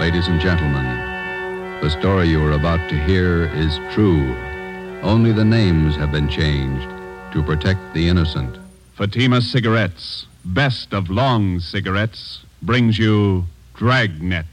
[0.00, 0.86] Ladies and gentlemen,
[1.82, 4.34] the story you are about to hear is true.
[5.02, 6.88] Only the names have been changed
[7.34, 8.56] to protect the innocent.
[8.94, 13.44] Fatima Cigarettes, best of long cigarettes, brings you
[13.74, 14.46] Dragnet.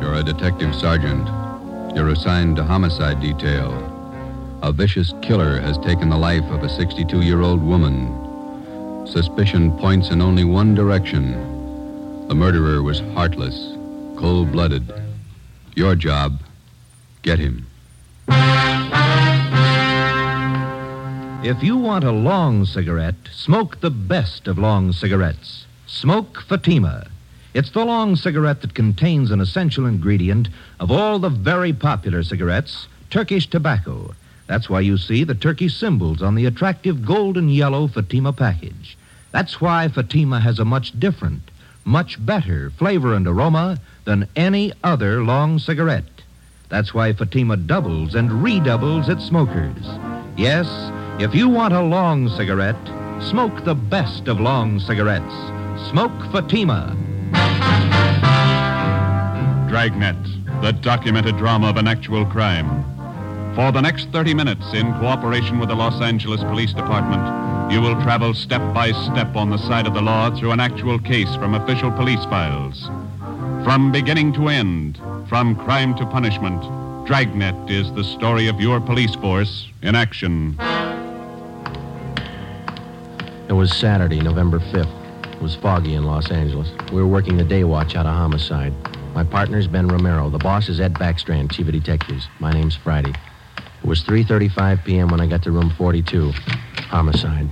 [0.00, 1.28] You're a detective sergeant.
[1.94, 3.97] You're assigned to homicide detail.
[4.60, 9.06] A vicious killer has taken the life of a 62 year old woman.
[9.06, 12.26] Suspicion points in only one direction.
[12.26, 13.76] The murderer was heartless,
[14.16, 14.92] cold blooded.
[15.76, 16.40] Your job
[17.22, 17.66] get him.
[21.44, 25.66] If you want a long cigarette, smoke the best of long cigarettes.
[25.86, 27.06] Smoke Fatima.
[27.54, 30.48] It's the long cigarette that contains an essential ingredient
[30.80, 34.14] of all the very popular cigarettes, Turkish tobacco.
[34.48, 38.96] That's why you see the turkey symbols on the attractive golden yellow Fatima package.
[39.30, 41.42] That's why Fatima has a much different,
[41.84, 46.22] much better flavor and aroma than any other long cigarette.
[46.70, 49.86] That's why Fatima doubles and redoubles its smokers.
[50.36, 50.66] Yes,
[51.20, 52.76] if you want a long cigarette,
[53.22, 55.34] smoke the best of long cigarettes.
[55.90, 56.96] Smoke Fatima.
[59.68, 60.16] Dragnet,
[60.62, 62.97] the documented drama of an actual crime.
[63.58, 68.00] For the next 30 minutes, in cooperation with the Los Angeles Police Department, you will
[68.02, 71.54] travel step by step on the side of the law through an actual case from
[71.54, 72.86] official police files.
[73.64, 76.62] From beginning to end, from crime to punishment,
[77.04, 80.56] Dragnet is the story of your police force in action.
[83.48, 85.34] It was Saturday, November 5th.
[85.34, 86.70] It was foggy in Los Angeles.
[86.92, 88.72] We were working the day watch out of homicide.
[89.16, 90.30] My partner's Ben Romero.
[90.30, 92.28] The boss is Ed Backstrand, chief of detectives.
[92.38, 93.14] My name's Friday.
[93.82, 95.08] It was 3:35 p.m.
[95.08, 96.32] when I got to room 42.
[96.90, 97.48] Homicide.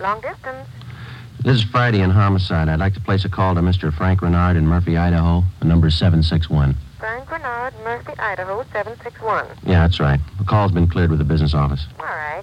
[0.00, 0.68] Long distance.
[1.42, 2.68] This is Friday in homicide.
[2.68, 3.92] I'd like to place a call to Mr.
[3.92, 5.42] Frank Renard in Murphy, Idaho.
[5.60, 6.76] The number's 761.
[6.98, 9.46] Frank Renard, Murphy, Idaho, 761.
[9.64, 10.20] Yeah, that's right.
[10.38, 11.86] The call's been cleared with the business office.
[12.00, 12.42] All right.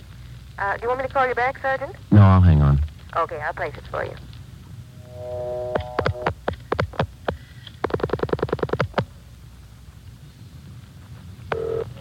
[0.57, 1.95] Uh, do you want me to call you back, Sergeant?
[2.11, 2.81] No, I'll hang on.
[3.15, 4.15] Okay, I'll place it for you.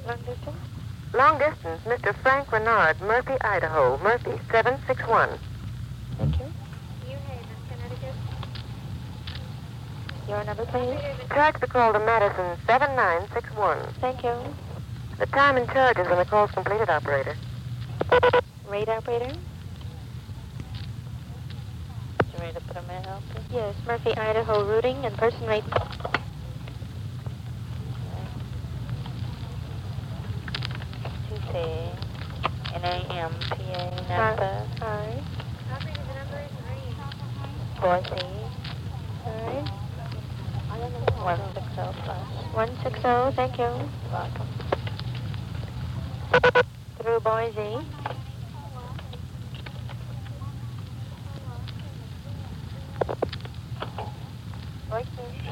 [0.06, 0.56] Long distance?
[1.14, 2.14] Long distance, Mr.
[2.16, 3.96] Frank Renard, Murphy, Idaho.
[4.02, 5.38] Murphy, 761.
[6.18, 6.46] Thank you.
[7.06, 8.14] New Haven, Connecticut.
[10.28, 10.98] Your number, please?
[11.28, 13.78] Charge the call to Madison, 7961.
[14.00, 14.34] Thank you.
[15.20, 17.36] The time and charges when the call's completed, operator.
[18.68, 19.32] Rate operator?
[22.46, 23.42] You to put a man out there?
[23.50, 25.64] Yes, Murphy, Idaho, routing and person rate.
[31.26, 31.90] Tuesday,
[32.82, 34.36] NAM, PA, Hi.
[34.36, 35.22] Nampa, Hi.
[37.80, 38.26] Boise,
[39.24, 39.64] Hi.
[41.24, 41.72] 160
[42.04, 42.28] plus.
[42.52, 43.88] 160, thank you.
[44.12, 44.48] Welcome.
[47.00, 47.88] Through Boise.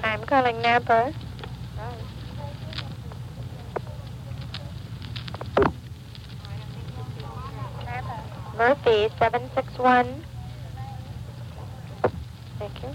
[0.02, 1.14] I'm calling Nampa.
[8.56, 10.24] Murphy, 761.
[12.58, 12.88] Thank you.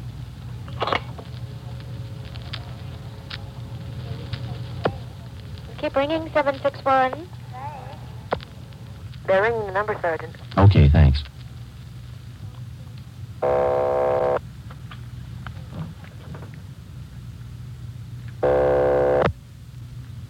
[5.79, 7.27] Keep ringing, 761.
[9.27, 10.35] They're ringing the number, Sergeant.
[10.57, 11.21] Okay, thanks.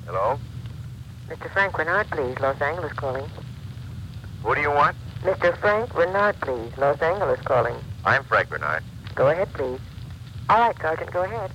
[0.05, 0.39] Hello?
[1.29, 1.53] Mr.
[1.77, 2.39] Frank Renard, please.
[2.39, 3.29] Los Angeles calling.
[4.41, 4.97] Who do you want?
[5.21, 5.55] Mr.
[5.59, 6.75] Frank Renard, please.
[6.75, 7.75] Los Angeles calling.
[8.03, 8.83] I'm Frank Renard.
[9.13, 9.79] Go ahead, please.
[10.49, 11.51] All right, Sergeant, go ahead.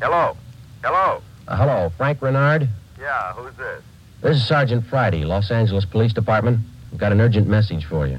[0.00, 0.34] Hello?
[0.82, 1.20] Hello?
[1.46, 2.70] Uh, hello, Frank Renard.
[2.98, 3.82] Yeah, who's this?
[4.22, 6.60] This is Sergeant Friday, Los Angeles Police Department.
[6.90, 8.18] I've got an urgent message for you.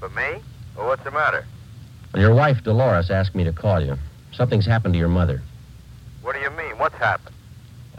[0.00, 0.42] For me?
[0.76, 1.46] Well, what's the matter?
[2.14, 3.96] Your wife, Dolores, asked me to call you.
[4.32, 5.40] Something's happened to your mother.
[6.20, 6.76] What do you mean?
[6.76, 7.34] What's happened?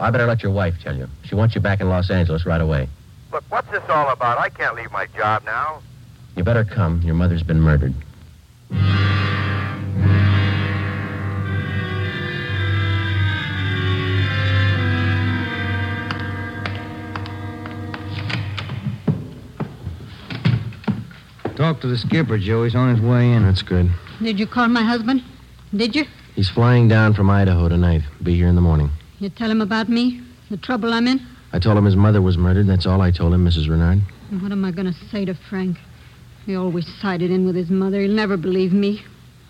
[0.00, 1.08] I better let your wife tell you.
[1.24, 2.88] She wants you back in Los Angeles right away.
[3.32, 4.38] Look, what's this all about?
[4.38, 5.82] I can't leave my job now.
[6.36, 7.02] You better come.
[7.02, 7.94] Your mother's been murdered.
[21.56, 22.64] Talk to the skipper, Joe.
[22.64, 23.42] He's on his way in.
[23.42, 23.90] That's good.
[24.22, 25.22] Did you call my husband?
[25.76, 26.06] Did you?
[26.34, 28.00] He's flying down from Idaho tonight.
[28.22, 28.90] Be here in the morning.
[29.20, 30.22] You tell him about me?
[30.50, 31.20] The trouble I'm in?
[31.52, 32.66] I told him his mother was murdered.
[32.66, 33.68] That's all I told him, Mrs.
[33.68, 34.00] Renard.
[34.30, 35.76] And What am I going to say to Frank?
[36.46, 38.00] He always sided in with his mother.
[38.00, 39.02] He'll never believe me.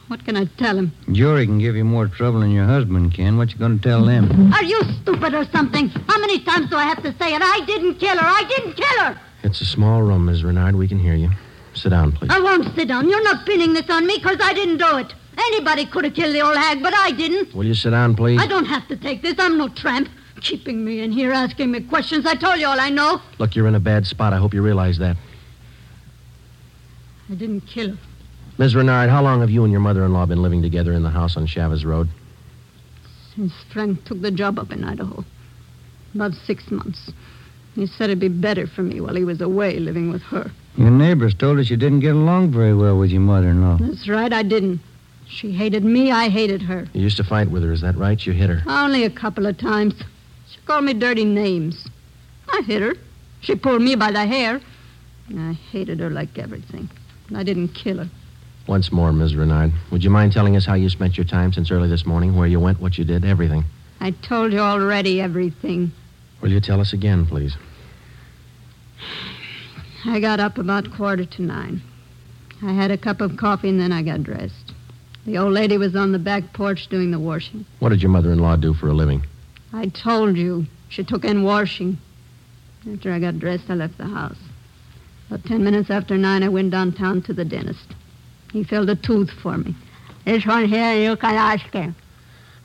[0.08, 0.90] What can I tell him?
[1.12, 3.38] Jury can give you more trouble than your husband can.
[3.38, 4.52] What you going to tell them?
[4.52, 5.88] Are you stupid or something?
[5.88, 7.40] How many times do I have to say it?
[7.42, 8.26] I didn't kill her.
[8.26, 9.20] I didn't kill her.
[9.44, 10.42] It's a small room, Ms.
[10.42, 10.74] Renard.
[10.74, 11.30] We can hear you.
[11.74, 12.28] Sit down, please.
[12.32, 13.08] I won't sit down.
[13.08, 15.14] You're not pinning this on me because I didn't do it.
[15.38, 17.54] Anybody could have killed the old hag, but I didn't.
[17.54, 18.40] Will you sit down, please?
[18.40, 19.34] I don't have to take this.
[19.38, 20.08] I'm no tramp.
[20.40, 22.24] Keeping me in here, asking me questions.
[22.24, 23.20] I told you all I know.
[23.38, 24.32] Look, you're in a bad spot.
[24.32, 25.16] I hope you realize that.
[27.28, 27.98] I didn't kill her.
[28.58, 28.74] Ms.
[28.74, 31.46] Renard, how long have you and your mother-in-law been living together in the house on
[31.46, 32.08] Chavez Road?
[33.34, 35.24] Since Frank took the job up in Idaho.
[36.14, 37.10] About six months.
[37.74, 40.50] He said it'd be better for me while he was away living with her.
[40.76, 43.78] Your neighbors told us you didn't get along very well with your mother-in-law.
[43.80, 44.80] That's right, I didn't.
[45.30, 46.88] She hated me, I hated her.
[46.92, 48.24] You used to fight with her, is that right?
[48.26, 48.62] You hit her.
[48.66, 49.94] Only a couple of times.
[50.50, 51.88] She called me dirty names.
[52.52, 52.94] I hit her.
[53.40, 54.60] She pulled me by the hair.
[55.34, 56.90] I hated her like everything.
[57.34, 58.10] I didn't kill her.
[58.66, 59.36] Once more, Ms.
[59.36, 62.36] Renard, would you mind telling us how you spent your time since early this morning,
[62.36, 63.64] where you went, what you did, everything?
[64.00, 65.92] I told you already everything.
[66.40, 67.56] Will you tell us again, please?
[70.04, 71.82] I got up about quarter to nine.
[72.62, 74.69] I had a cup of coffee and then I got dressed.
[75.26, 77.66] The old lady was on the back porch doing the washing.
[77.78, 79.24] What did your mother-in-law do for a living?
[79.72, 81.98] I told you she took in washing.
[82.90, 84.38] After I got dressed, I left the house.
[85.28, 87.94] About ten minutes after nine, I went downtown to the dentist.
[88.52, 89.76] He filled a tooth for me.
[90.24, 91.94] This one here, you can ask him.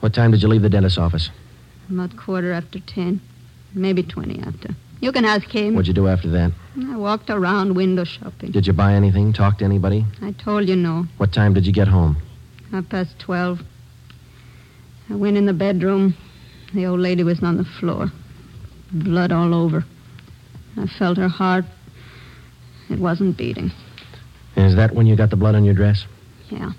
[0.00, 1.30] What time did you leave the dentist's office?
[1.90, 3.20] About quarter after ten,
[3.74, 4.74] maybe twenty after.
[5.00, 5.74] You can ask him.
[5.74, 6.52] What'd you do after that?
[6.76, 8.50] I walked around window shopping.
[8.50, 9.32] Did you buy anything?
[9.32, 10.04] Talk to anybody?
[10.22, 11.06] I told you no.
[11.18, 12.16] What time did you get home?
[12.76, 13.60] Half past twelve.
[15.08, 16.14] I went in the bedroom.
[16.74, 18.12] The old lady was on the floor.
[18.92, 19.82] Blood all over.
[20.76, 21.64] I felt her heart.
[22.90, 23.72] It wasn't beating.
[24.56, 26.04] Is that when you got the blood on your dress?
[26.50, 26.72] Yeah.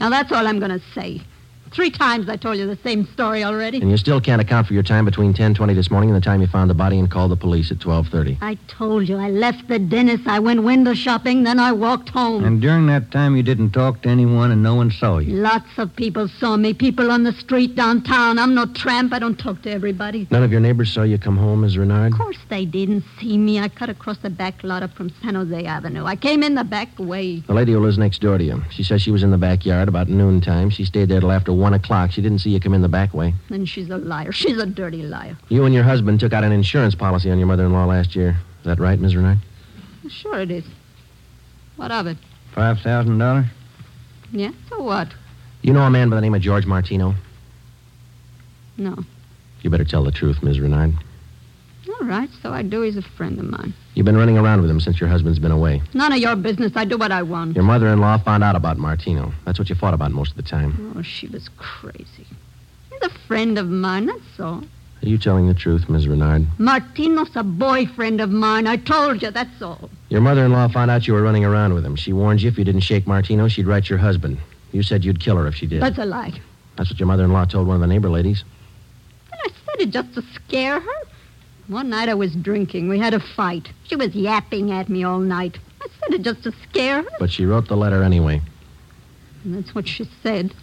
[0.00, 1.20] Now that's all I'm going to say.
[1.72, 3.80] Three times I told you the same story already.
[3.80, 6.40] And you still can't account for your time between 10:20 this morning and the time
[6.40, 8.38] you found the body and called the police at 12:30.
[8.40, 10.26] I told you I left the dentist.
[10.26, 12.44] I went window shopping, then I walked home.
[12.44, 15.34] And during that time, you didn't talk to anyone and no one saw you.
[15.34, 16.74] Lots of people saw me.
[16.74, 18.38] People on the street downtown.
[18.38, 19.12] I'm no tramp.
[19.12, 20.26] I don't talk to everybody.
[20.30, 21.76] None of your neighbors saw you come home, Ms.
[21.76, 22.12] Renard?
[22.12, 23.60] Of course they didn't see me.
[23.60, 26.04] I cut across the back lot up from San Jose Avenue.
[26.04, 27.42] I came in the back way.
[27.46, 28.62] The lady who lives next door to you.
[28.70, 30.70] She says she was in the backyard about noontime.
[30.70, 32.10] She stayed there till after 1 o'clock.
[32.10, 33.34] She didn't see you come in the back way.
[33.48, 34.32] Then she's a liar.
[34.32, 35.36] She's a dirty liar.
[35.48, 38.38] You and your husband took out an insurance policy on your mother-in-law last year.
[38.60, 39.16] Is that right, Ms.
[39.16, 39.38] Renard?
[40.08, 40.64] Sure it is.
[41.76, 42.16] What of it?
[42.54, 43.46] Five thousand dollars?
[44.32, 44.52] Yeah?
[44.68, 45.08] So what?
[45.62, 47.14] You know a man by the name of George Martino?
[48.76, 49.04] No.
[49.62, 50.60] You better tell the truth, Ms.
[50.60, 50.94] Renard.
[52.00, 52.82] All right, so I do.
[52.82, 53.74] He's a friend of mine.
[53.98, 55.82] You've been running around with him since your husband's been away.
[55.92, 56.70] None of your business.
[56.76, 57.56] I do what I want.
[57.56, 59.32] Your mother-in-law found out about Martino.
[59.44, 60.94] That's what you fought about most of the time.
[60.96, 62.24] Oh, she was crazy.
[62.92, 64.62] He's a friend of mine, that's all.
[65.02, 66.06] Are you telling the truth, Ms.
[66.06, 66.46] Renard?
[66.60, 68.68] Martino's a boyfriend of mine.
[68.68, 69.90] I told you, that's all.
[70.10, 71.96] Your mother-in-law found out you were running around with him.
[71.96, 74.38] She warned you if you didn't shake Martino, she'd write your husband.
[74.70, 75.82] You said you'd kill her if she did.
[75.82, 76.40] That's a lie.
[76.76, 78.44] That's what your mother-in-law told one of the neighbor ladies.
[79.32, 81.02] And I said it just to scare her.
[81.68, 82.88] One night I was drinking.
[82.88, 83.68] We had a fight.
[83.84, 85.58] She was yapping at me all night.
[85.82, 87.08] I said it just to scare her.
[87.18, 88.40] But she wrote the letter anyway.
[89.44, 90.54] And that's what she said.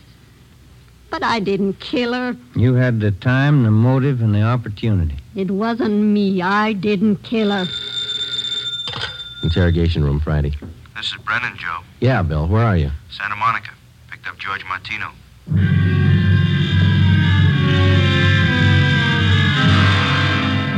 [1.12, 2.36] But I didn't kill her.
[2.56, 5.16] You had the time, the motive, and the opportunity.
[5.36, 6.42] It wasn't me.
[6.42, 7.68] I didn't kill her.
[9.44, 10.56] Interrogation room Friday.
[10.96, 11.82] This is Brennan, Joe.
[12.00, 12.90] Yeah, Bill, where are you?
[13.12, 13.70] Santa Monica.
[14.10, 15.12] Picked up George Martino.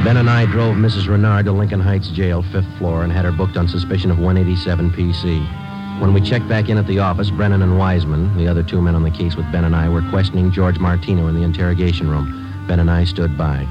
[0.08, 1.10] Ben and I drove Mrs.
[1.10, 4.90] Renard to Lincoln Heights Jail, fifth floor, and had her booked on suspicion of 187
[4.92, 6.00] PC.
[6.00, 8.96] When we checked back in at the office, Brennan and Wiseman, the other two men
[8.96, 12.64] on the case with Ben and I, were questioning George Martino in the interrogation room.
[12.70, 13.68] Ben and I stood by.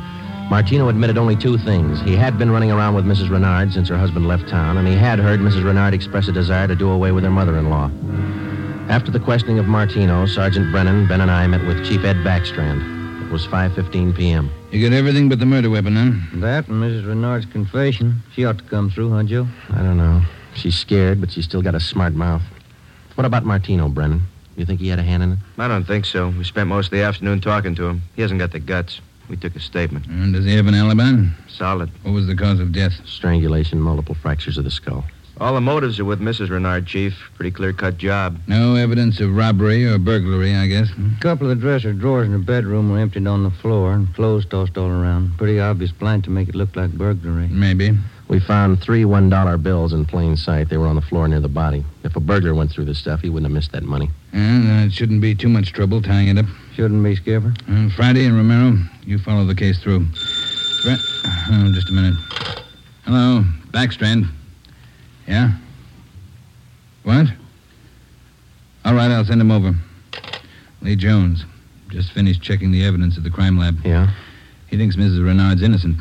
[0.50, 2.02] Martino admitted only two things.
[2.02, 3.30] He had been running around with Mrs.
[3.30, 5.64] Renard since her husband left town, and he had heard Mrs.
[5.64, 7.90] Renard express a desire to do away with her mother-in-law.
[8.90, 13.24] After the questioning of Martino, Sergeant Brennan, Ben and I met with Chief Ed Backstrand.
[13.24, 14.50] It was 5.15 p.m.
[14.76, 16.38] You got everything but the murder weapon, huh?
[16.40, 17.08] That and Mrs.
[17.08, 18.22] Renard's confession.
[18.34, 19.48] She ought to come through, huh, Joe?
[19.70, 20.20] I don't know.
[20.54, 22.42] She's scared, but she's still got a smart mouth.
[23.14, 24.20] What about Martino, Brennan?
[24.54, 25.38] You think he had a hand in it?
[25.56, 26.28] I don't think so.
[26.28, 28.02] We spent most of the afternoon talking to him.
[28.16, 29.00] He hasn't got the guts.
[29.30, 30.08] We took a statement.
[30.08, 31.24] And does he have an alibi?
[31.48, 31.90] Solid.
[32.02, 33.00] What was the cause of death?
[33.06, 35.06] Strangulation, multiple fractures of the skull.
[35.38, 36.48] All the motives are with Mrs.
[36.48, 37.14] Renard, Chief.
[37.34, 38.38] Pretty clear cut job.
[38.46, 40.88] No evidence of robbery or burglary, I guess.
[40.90, 44.12] A couple of the dresser drawers in her bedroom were emptied on the floor and
[44.14, 45.36] clothes tossed all around.
[45.36, 47.48] Pretty obvious plan to make it look like burglary.
[47.48, 47.90] Maybe.
[48.28, 50.70] We found three $1 bills in plain sight.
[50.70, 51.84] They were on the floor near the body.
[52.02, 54.10] If a burglar went through the stuff, he wouldn't have missed that money.
[54.32, 56.46] And then it shouldn't be too much trouble tying it up.
[56.74, 57.52] Shouldn't be, Skipper.
[57.68, 60.06] Uh, Friday and Romero, you follow the case through.
[60.82, 62.14] Fra- oh, just a minute.
[63.04, 64.28] Hello, Backstrand.
[65.26, 65.52] Yeah?
[67.02, 67.26] What?
[68.84, 69.74] All right, I'll send him over.
[70.82, 71.44] Lee Jones.
[71.90, 73.78] Just finished checking the evidence at the crime lab.
[73.84, 74.12] Yeah?
[74.68, 75.24] He thinks Mrs.
[75.24, 75.98] Renard's innocent.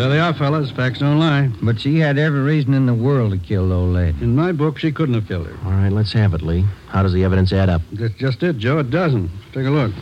[0.00, 0.70] There they are, fellas.
[0.70, 1.50] Facts don't lie.
[1.60, 4.16] But she had every reason in the world to kill the old lady.
[4.22, 5.54] In my book, she couldn't have killed her.
[5.66, 6.64] All right, let's have it, Lee.
[6.88, 7.82] How does the evidence add up?
[7.92, 8.78] That's just it, Joe.
[8.78, 9.30] It doesn't.
[9.52, 9.92] Take a look.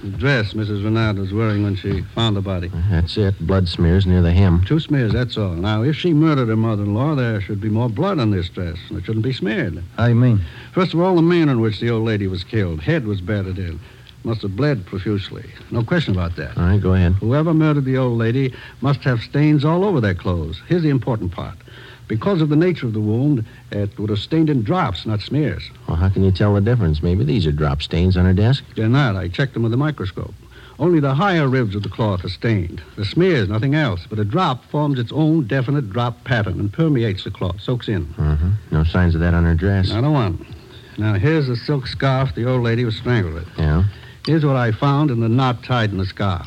[0.00, 0.84] The dress Mrs.
[0.84, 2.70] Renard was wearing when she found the body.
[2.88, 3.36] That's it.
[3.44, 4.64] Blood smears near the hem.
[4.64, 5.54] Two smears, that's all.
[5.54, 9.04] Now, if she murdered her mother-in-law, there should be more blood on this dress, it
[9.06, 9.82] shouldn't be smeared.
[9.96, 10.40] How you mean?
[10.72, 12.80] First of all, the manner in which the old lady was killed.
[12.80, 13.80] Head was battered in.
[14.28, 15.50] Must have bled profusely.
[15.70, 16.54] No question about that.
[16.58, 17.14] All right, go ahead.
[17.14, 20.60] Whoever murdered the old lady must have stains all over their clothes.
[20.68, 21.56] Here's the important part.
[22.08, 25.70] Because of the nature of the wound, it would have stained in drops, not smears.
[25.86, 27.02] Well, how can you tell the difference?
[27.02, 28.64] Maybe these are drop stains on her desk.
[28.76, 29.16] They're not.
[29.16, 30.34] I checked them with a microscope.
[30.78, 32.82] Only the higher ribs of the cloth are stained.
[32.96, 34.02] The smears, nothing else.
[34.10, 38.14] But a drop forms its own definite drop pattern and permeates the cloth, soaks in.
[38.18, 38.50] Uh-huh.
[38.72, 39.88] No signs of that on her dress.
[39.88, 40.44] Not a one.
[40.98, 43.48] Now, here's the silk scarf the old lady was strangled with.
[43.56, 43.84] Yeah?
[44.28, 46.46] Here's what I found in the knot tied in the scarf.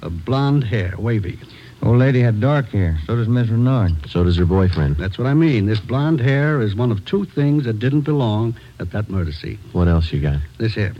[0.00, 1.38] A blonde hair, wavy.
[1.82, 2.98] Old lady had dark hair.
[3.06, 4.08] So does Miss Renard.
[4.08, 4.96] So does her boyfriend.
[4.96, 5.66] That's what I mean.
[5.66, 9.58] This blonde hair is one of two things that didn't belong at that murder scene.
[9.72, 10.40] What else you got?
[10.56, 10.94] This here.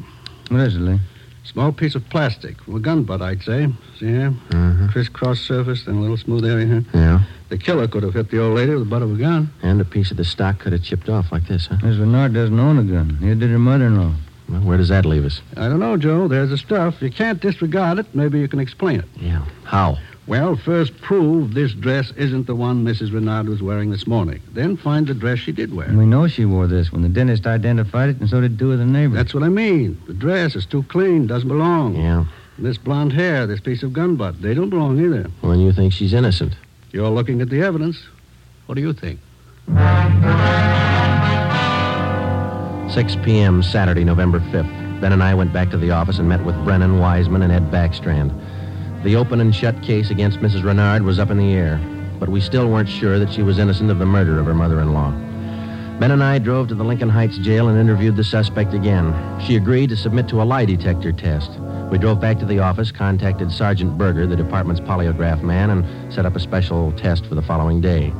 [0.50, 1.00] What is it, Lee?
[1.44, 3.72] Small piece of plastic from a gun butt, I'd say.
[3.98, 4.34] See here?
[4.52, 4.88] Uh-huh.
[4.92, 6.84] Crisscross surface and a little smooth area here.
[6.92, 7.22] Yeah?
[7.48, 9.50] The killer could have hit the old lady with the butt of a gun.
[9.62, 11.78] And a piece of the stock could have chipped off like this, huh?
[11.82, 13.16] Miss Renard doesn't own a gun.
[13.22, 14.12] Neither did her mother-in-law.
[14.48, 15.40] Well, where does that leave us?
[15.56, 16.28] I don't know, Joe.
[16.28, 17.00] There's the stuff.
[17.00, 18.14] You can't disregard it.
[18.14, 19.06] Maybe you can explain it.
[19.16, 19.44] Yeah.
[19.64, 19.98] How?
[20.26, 23.12] Well, first prove this dress isn't the one Mrs.
[23.12, 24.40] Renard was wearing this morning.
[24.52, 25.88] Then find the dress she did wear.
[25.88, 28.78] We know she wore this when the dentist identified it, and so did two of
[28.78, 29.16] the neighbors.
[29.16, 30.00] That's what I mean.
[30.06, 31.96] The dress is too clean, doesn't belong.
[31.96, 32.24] Yeah.
[32.58, 35.26] This blonde hair, this piece of gun butt, they don't belong either.
[35.42, 36.54] Well, then you think she's innocent.
[36.92, 38.02] You're looking at the evidence.
[38.66, 39.20] What do you think?
[42.94, 45.00] 6 p.m., Saturday, November 5th.
[45.00, 47.68] Ben and I went back to the office and met with Brennan Wiseman and Ed
[47.68, 48.32] Backstrand.
[49.02, 50.62] The open and shut case against Mrs.
[50.62, 51.80] Renard was up in the air,
[52.20, 55.10] but we still weren't sure that she was innocent of the murder of her mother-in-law.
[55.98, 59.12] Ben and I drove to the Lincoln Heights jail and interviewed the suspect again.
[59.40, 61.50] She agreed to submit to a lie detector test.
[61.90, 66.26] We drove back to the office, contacted Sergeant Berger, the department's polygraph man, and set
[66.26, 68.12] up a special test for the following day.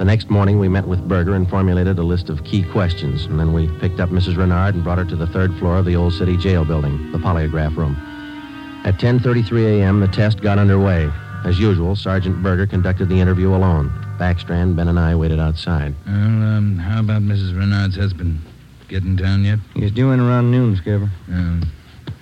[0.00, 3.38] The next morning, we met with Berger and formulated a list of key questions, and
[3.38, 4.38] then we picked up Mrs.
[4.38, 7.18] Renard and brought her to the third floor of the Old City Jail building, the
[7.18, 7.96] polygraph room.
[8.86, 11.10] At 10:33 a.m., the test got underway.
[11.44, 13.92] As usual, Sergeant Berger conducted the interview alone.
[14.18, 15.94] Backstrand, Ben, and I waited outside.
[16.06, 17.54] Well, um, how about Mrs.
[17.54, 18.40] Renard's husband?
[18.88, 19.58] Getting down yet?
[19.74, 21.10] He's due in around noon, Skipper.
[21.28, 21.70] Um,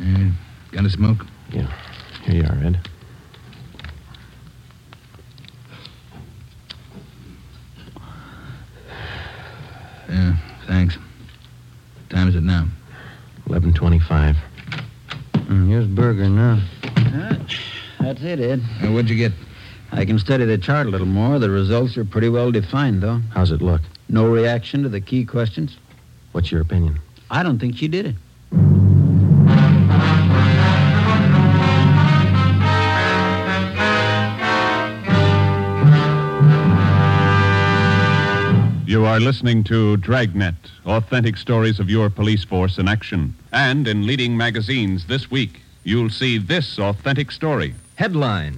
[0.00, 0.30] eh,
[0.72, 1.24] got a smoke?
[1.52, 1.70] Yeah.
[2.24, 2.88] Here you are, Ed.
[10.08, 10.36] Yeah,
[10.66, 10.96] thanks.
[10.96, 12.66] What Time is it now?
[13.46, 14.36] 11:25.
[15.34, 16.60] Mm, here's Berger now.
[18.00, 18.60] That's it, Ed.
[18.92, 19.32] what'd you get?
[19.92, 21.38] I can study the chart a little more.
[21.38, 23.20] The results are pretty well defined, though.
[23.34, 23.80] How's it look?
[24.08, 25.76] No reaction to the key questions.
[26.32, 27.00] What's your opinion?
[27.30, 28.14] I don't think she did it.
[38.98, 43.32] You are listening to Dragnet, authentic stories of your police force in action.
[43.52, 47.76] And in leading magazines this week, you'll see this authentic story.
[47.94, 48.56] Headline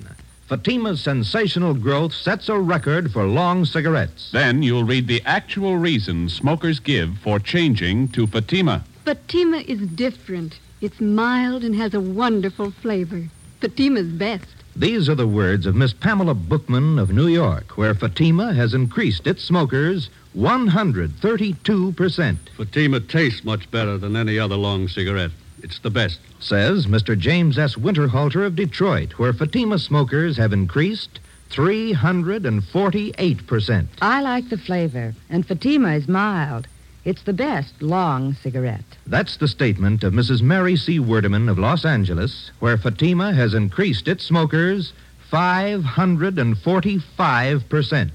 [0.48, 4.30] Fatima's sensational growth sets a record for long cigarettes.
[4.32, 8.82] Then you'll read the actual reasons smokers give for changing to Fatima.
[9.04, 10.58] Fatima is different.
[10.80, 13.28] It's mild and has a wonderful flavor.
[13.60, 14.46] Fatima's best.
[14.74, 19.26] These are the words of Miss Pamela Bookman of New York, where Fatima has increased
[19.26, 22.36] its smokers 132%.
[22.56, 25.32] Fatima tastes much better than any other long cigarette.
[25.62, 26.20] It's the best.
[26.38, 27.18] Says Mr.
[27.18, 27.76] James S.
[27.76, 31.20] Winterhalter of Detroit, where Fatima smokers have increased
[31.50, 33.86] 348%.
[34.00, 36.66] I like the flavor, and Fatima is mild.
[37.04, 38.84] It's the best long cigarette.
[39.06, 40.42] That's the statement of Mrs.
[40.42, 41.00] Mary C.
[41.00, 44.92] Werdeman of Los Angeles, where Fatima has increased its smokers
[45.32, 48.10] 545%.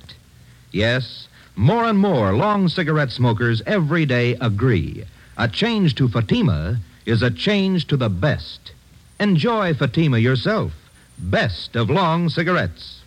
[0.71, 5.03] Yes, more and more long cigarette smokers every day agree.
[5.37, 8.71] A change to Fatima is a change to the best.
[9.19, 10.73] Enjoy Fatima yourself.
[11.17, 13.01] Best of long cigarettes.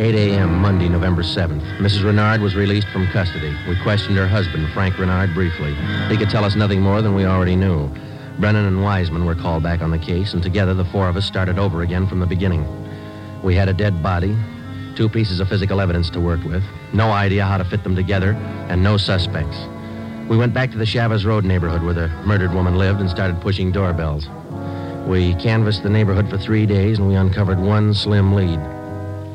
[0.00, 1.78] 8 a.m., Monday, November 7th.
[1.78, 2.04] Mrs.
[2.04, 3.54] Renard was released from custody.
[3.68, 5.74] We questioned her husband, Frank Renard, briefly.
[6.08, 7.90] He could tell us nothing more than we already knew.
[8.38, 11.26] Brennan and Wiseman were called back on the case, and together the four of us
[11.26, 12.64] started over again from the beginning.
[13.42, 14.36] We had a dead body,
[14.96, 18.32] two pieces of physical evidence to work with, no idea how to fit them together,
[18.68, 19.56] and no suspects.
[20.28, 23.40] We went back to the Chavez Road neighborhood where the murdered woman lived and started
[23.40, 24.28] pushing doorbells.
[25.06, 28.60] We canvassed the neighborhood for three days, and we uncovered one slim lead.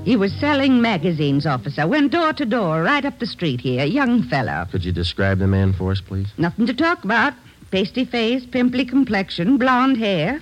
[0.06, 1.88] He was selling magazines, officer.
[1.88, 3.86] Went door to door, right up the street here.
[3.86, 4.68] Young fellow.
[4.70, 6.28] Could you describe the man for us, please?
[6.38, 7.34] Nothing to talk about.
[7.72, 10.42] Pasty face, pimply complexion, blonde hair.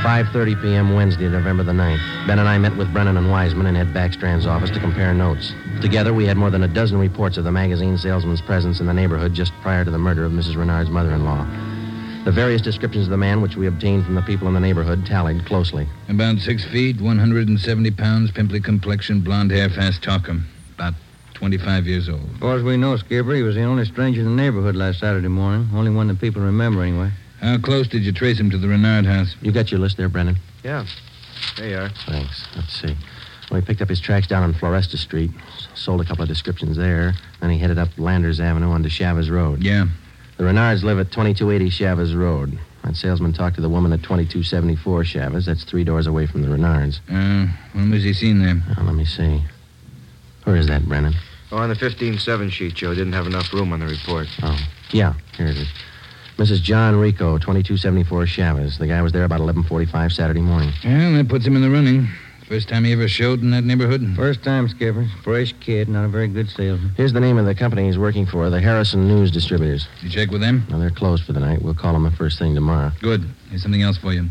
[0.00, 0.94] 5.30 p.m.
[0.94, 2.26] Wednesday, November the 9th.
[2.26, 5.52] Ben and I met with Brennan and Wiseman in Ed Backstrand's office to compare notes.
[5.82, 8.94] Together, we had more than a dozen reports of the magazine salesman's presence in the
[8.94, 10.56] neighborhood just prior to the murder of Mrs.
[10.56, 12.24] Renard's mother-in-law.
[12.24, 15.04] The various descriptions of the man which we obtained from the people in the neighborhood
[15.04, 15.86] tallied closely.
[16.08, 20.40] About six feet, 170 pounds, pimply complexion, blonde hair, fast talker.
[20.76, 20.94] About
[21.34, 22.26] 25 years old.
[22.34, 25.00] As far as we know, Skipper, he was the only stranger in the neighborhood last
[25.00, 25.68] Saturday morning.
[25.74, 27.10] Only one that people remember, anyway.
[27.40, 29.34] How close did you trace him to the Renard house?
[29.40, 30.36] You got your list there, Brennan?
[30.62, 30.84] Yeah.
[31.56, 31.88] There you are.
[32.06, 32.46] Thanks.
[32.54, 32.94] Let's see.
[33.50, 35.30] Well, he picked up his tracks down on Floresta Street,
[35.74, 39.62] sold a couple of descriptions there, then he headed up Landers Avenue onto Chavez Road.
[39.62, 39.86] Yeah.
[40.36, 42.58] The Renards live at 2280 Chavez Road.
[42.84, 45.46] That salesman talked to the woman at 2274 Chavez.
[45.46, 47.00] That's three doors away from the Renards.
[47.10, 48.54] Uh, when was he seen there?
[48.54, 49.42] Now, let me see.
[50.44, 51.14] Where is that, Brennan?
[51.52, 52.94] Oh, on the 15-7 sheet, Joe.
[52.94, 54.28] Didn't have enough room on the report.
[54.42, 54.58] Oh,
[54.92, 55.68] yeah, here it is.
[56.40, 56.62] Mrs.
[56.62, 58.78] John Rico, 2274 Chavez.
[58.78, 60.72] The guy was there about 1145 Saturday morning.
[60.82, 62.08] Well, that puts him in the running.
[62.48, 64.14] First time he ever showed in that neighborhood?
[64.16, 65.06] First time, Skipper.
[65.22, 66.94] Fresh kid, not a very good salesman.
[66.96, 69.86] Here's the name of the company he's working for, the Harrison News Distributors.
[70.00, 70.66] You check with them?
[70.70, 71.60] Now, they're closed for the night.
[71.60, 72.90] We'll call them the first thing tomorrow.
[73.02, 73.28] Good.
[73.50, 74.26] Here's something else for you.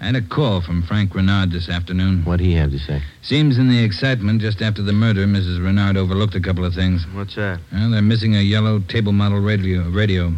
[0.00, 2.22] I had a call from Frank Renard this afternoon.
[2.24, 3.02] What'd he have to say?
[3.22, 5.60] Seems in the excitement just after the murder, Mrs.
[5.60, 7.04] Renard overlooked a couple of things.
[7.12, 7.58] What's that?
[7.72, 9.90] Well, they're missing a yellow table model radio.
[9.90, 10.32] radio.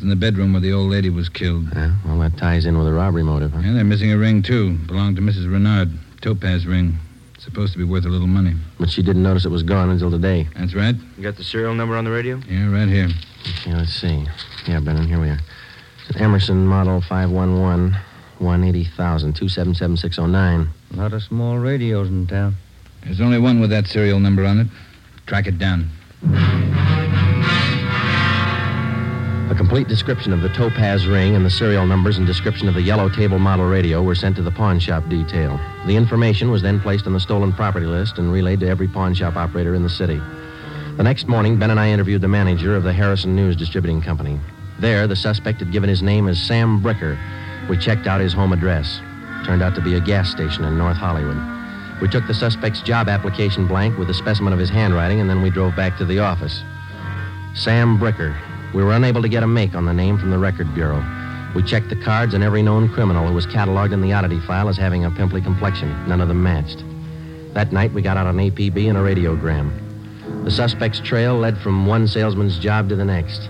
[0.00, 1.66] It in the bedroom where the old lady was killed.
[1.74, 3.58] Yeah, well, that ties in with a robbery motive, huh?
[3.58, 4.78] And they're missing a ring, too.
[4.86, 5.52] Belonged to Mrs.
[5.52, 5.90] Renard.
[6.22, 6.98] Topaz ring.
[7.38, 8.54] Supposed to be worth a little money.
[8.78, 10.48] But she didn't notice it was gone until today.
[10.56, 10.94] That's right.
[11.18, 12.40] You got the serial number on the radio?
[12.48, 13.08] Yeah, right here.
[13.60, 14.26] Okay, let's see.
[14.66, 15.40] Yeah, Brennan, here we are.
[16.08, 17.94] It's an Emerson Model 511
[18.38, 20.68] 180,000 277609.
[20.92, 22.54] A lot of small radios in town.
[23.04, 24.66] There's only one with that serial number on it.
[25.26, 25.90] Track it down.
[29.60, 33.10] Complete description of the topaz ring and the serial numbers and description of the yellow
[33.10, 35.60] table model radio were sent to the pawn shop detail.
[35.86, 39.12] The information was then placed on the stolen property list and relayed to every pawn
[39.12, 40.18] shop operator in the city.
[40.96, 44.40] The next morning, Ben and I interviewed the manager of the Harrison News Distributing Company.
[44.78, 47.18] There, the suspect had given his name as Sam Bricker.
[47.68, 49.02] We checked out his home address.
[49.44, 51.36] Turned out to be a gas station in North Hollywood.
[52.00, 55.42] We took the suspect's job application blank with a specimen of his handwriting, and then
[55.42, 56.62] we drove back to the office.
[57.54, 58.34] Sam Bricker.
[58.74, 61.04] We were unable to get a make on the name from the Record Bureau.
[61.54, 64.68] We checked the cards on every known criminal who was cataloged in the oddity file
[64.68, 65.88] as having a pimply complexion.
[66.08, 66.84] None of them matched.
[67.54, 70.44] That night, we got out an APB and a radiogram.
[70.44, 73.48] The suspect's trail led from one salesman's job to the next.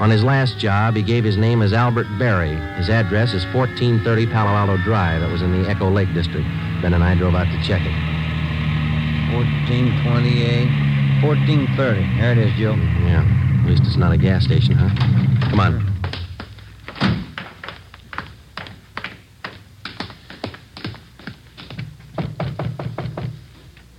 [0.00, 2.56] On his last job, he gave his name as Albert Berry.
[2.76, 5.20] His address is 1430 Palo Alto Drive.
[5.20, 6.46] That was in the Echo Lake District.
[6.80, 7.92] Ben and I drove out to check it.
[9.36, 11.22] 1428.
[11.22, 12.20] 1430.
[12.20, 12.74] There it is, Joe.
[13.04, 13.51] Yeah.
[13.62, 14.90] At least it's not a gas station, huh?
[15.50, 15.92] Come on.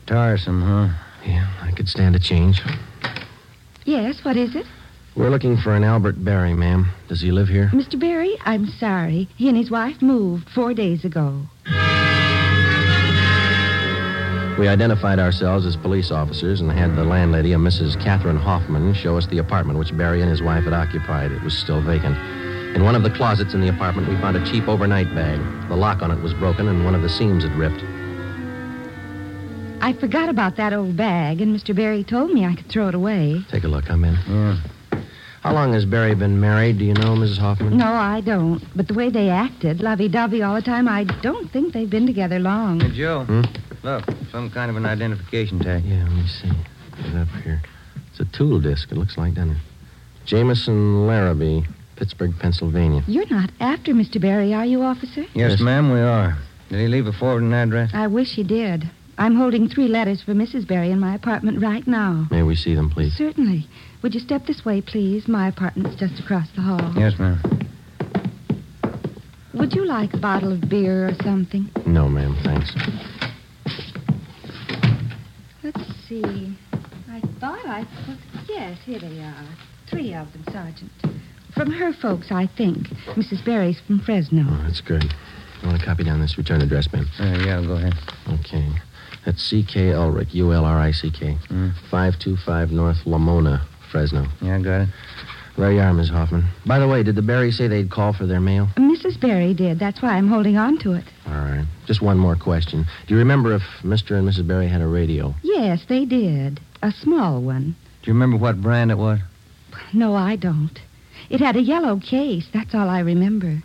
[0.05, 0.89] Tiresome, huh?
[1.25, 2.61] Yeah, I could stand a change.
[3.85, 4.65] Yes, what is it?
[5.15, 6.89] We're looking for an Albert Barry, ma'am.
[7.07, 7.69] Does he live here?
[7.73, 7.97] Mr.
[7.97, 9.29] Barry, I'm sorry.
[9.37, 11.43] He and his wife moved four days ago.
[14.59, 17.99] We identified ourselves as police officers and had the landlady, a Mrs.
[17.99, 21.31] Catherine Hoffman, show us the apartment which Barry and his wife had occupied.
[21.31, 22.15] It was still vacant.
[22.75, 25.39] In one of the closets in the apartment, we found a cheap overnight bag.
[25.69, 27.83] The lock on it was broken and one of the seams had ripped.
[29.81, 31.75] I forgot about that old bag, and Mr.
[31.75, 33.43] Barry told me I could throw it away.
[33.49, 33.89] Take a look.
[33.89, 34.17] I'm in.
[34.27, 34.57] Yeah.
[35.41, 36.77] How long has Barry been married?
[36.77, 37.37] Do you know, Mrs.
[37.37, 37.75] Hoffman?
[37.75, 38.63] No, I don't.
[38.77, 42.39] But the way they acted, lovey-dovey all the time, I don't think they've been together
[42.39, 42.79] long.
[42.79, 43.25] Hey, Joe.
[43.25, 43.41] Hmm?
[43.83, 45.83] Look, some kind of an identification tag.
[45.83, 46.49] Yeah, let me see.
[46.95, 47.61] Get it up here.
[48.09, 49.57] It's a tool disc, it looks like, doesn't it?
[50.25, 51.63] Jameson Larrabee,
[51.97, 53.03] Pittsburgh, Pennsylvania.
[53.07, 54.21] You're not after Mr.
[54.21, 55.25] Barry, are you, officer?
[55.33, 56.37] Yes, ma'am, we are.
[56.69, 57.91] Did he leave a forwarding address?
[57.93, 58.89] I wish he did.
[59.17, 60.65] I'm holding three letters for Mrs.
[60.65, 62.27] Barry in my apartment right now.
[62.31, 63.13] May we see them, please?
[63.13, 63.67] Certainly.
[64.01, 65.27] Would you step this way, please?
[65.27, 66.93] My apartment's just across the hall.
[66.95, 67.39] Yes, ma'am.
[69.53, 71.69] Would you like a bottle of beer or something?
[71.85, 72.73] No, ma'am, thanks.
[75.63, 76.57] Let's see.
[77.09, 78.17] I thought I put.
[78.49, 79.47] Yes, here they are.
[79.89, 80.91] Three of them, Sergeant.
[81.55, 82.87] From her folks, I think.
[83.15, 83.45] Mrs.
[83.45, 84.43] Barry's from Fresno.
[84.47, 85.05] Oh, that's good.
[85.61, 87.07] I want to copy down this return address, ma'am.
[87.19, 87.93] Uh, yeah, go ahead.
[88.27, 88.67] Okay.
[89.25, 89.93] That's C.K.
[89.93, 91.37] Ulrich, U-L-R-I-C-K.
[91.89, 94.25] 525 North Lamona, Fresno.
[94.41, 94.89] Yeah, I got it.
[95.57, 96.45] There you are, Miss Hoffman.
[96.65, 98.69] By the way, did the Barrys say they'd call for their mail?
[98.75, 99.19] Mrs.
[99.19, 99.77] Barry did.
[99.77, 101.03] That's why I'm holding on to it.
[101.27, 101.65] All right.
[101.85, 102.87] Just one more question.
[103.07, 104.17] Do you remember if Mr.
[104.17, 104.47] and Mrs.
[104.47, 105.35] Barry had a radio?
[105.43, 106.59] Yes, they did.
[106.81, 107.75] A small one.
[108.01, 109.19] Do you remember what brand it was?
[109.93, 110.79] No, I don't.
[111.29, 112.47] It had a yellow case.
[112.51, 113.61] That's all I remember.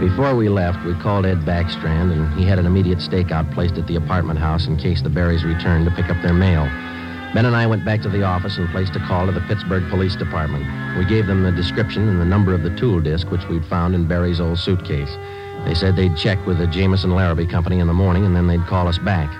[0.00, 3.86] Before we left, we called Ed Backstrand, and he had an immediate stakeout placed at
[3.86, 6.68] the apartment house in case the Barrys returned to pick up their mail.
[7.34, 9.82] Ben and I went back to the office and placed a call to the Pittsburgh
[9.90, 10.64] Police Department.
[10.96, 13.92] We gave them the description and the number of the tool disc which we'd found
[13.96, 15.10] in Barry's old suitcase.
[15.64, 18.64] They said they'd check with the Jameson Larrabee Company in the morning and then they'd
[18.66, 19.32] call us back.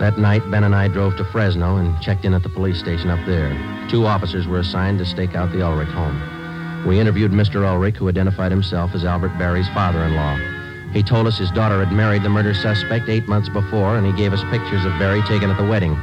[0.00, 3.10] That night, Ben and I drove to Fresno and checked in at the police station
[3.10, 3.56] up there.
[3.88, 6.84] Two officers were assigned to stake out the Ulrich home.
[6.84, 7.64] We interviewed Mr.
[7.64, 10.90] Ulrich, who identified himself as Albert Barry's father-in-law.
[10.92, 14.12] He told us his daughter had married the murder suspect eight months before, and he
[14.12, 15.96] gave us pictures of Barry taken at the wedding.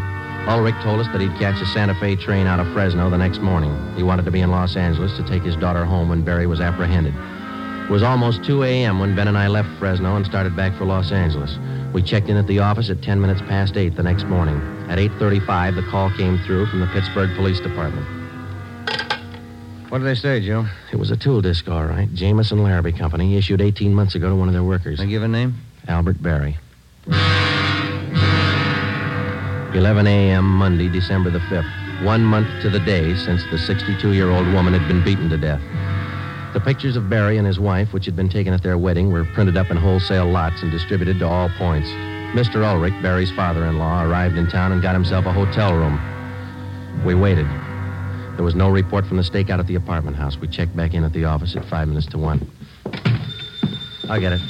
[0.48, 3.42] Ulrich told us that he'd catch a Santa Fe train out of Fresno the next
[3.42, 3.72] morning.
[3.96, 6.60] He wanted to be in Los Angeles to take his daughter home when Barry was
[6.60, 7.14] apprehended.
[7.86, 9.00] It was almost 2 a.m.
[9.00, 11.58] when Ben and I left Fresno and started back for Los Angeles.
[11.94, 14.56] We checked in at the office at 10 minutes past 8 the next morning.
[14.90, 18.08] At 8.35, the call came through from the Pittsburgh Police Department.
[19.90, 20.66] What did they say, Joe?
[20.92, 22.12] It was a tool disc, all right.
[22.14, 25.00] Jameson Larrabee Company, issued 18 months ago to one of their workers.
[25.00, 25.56] They give a name?
[25.88, 26.58] Albert Barry.
[29.74, 30.44] 11 a.m.
[30.44, 32.04] Monday, December the 5th.
[32.04, 35.62] One month to the day since the 62-year-old woman had been beaten to death.
[36.54, 39.24] The pictures of Barry and his wife, which had been taken at their wedding, were
[39.24, 41.88] printed up in wholesale lots and distributed to all points.
[42.36, 42.66] Mr.
[42.66, 45.98] Ulrich, Barry's father-in-law, arrived in town and got himself a hotel room.
[47.06, 47.46] We waited.
[48.36, 50.36] There was no report from the stakeout at the apartment house.
[50.36, 52.46] We checked back in at the office at five minutes to one.
[54.10, 54.42] I'll get it.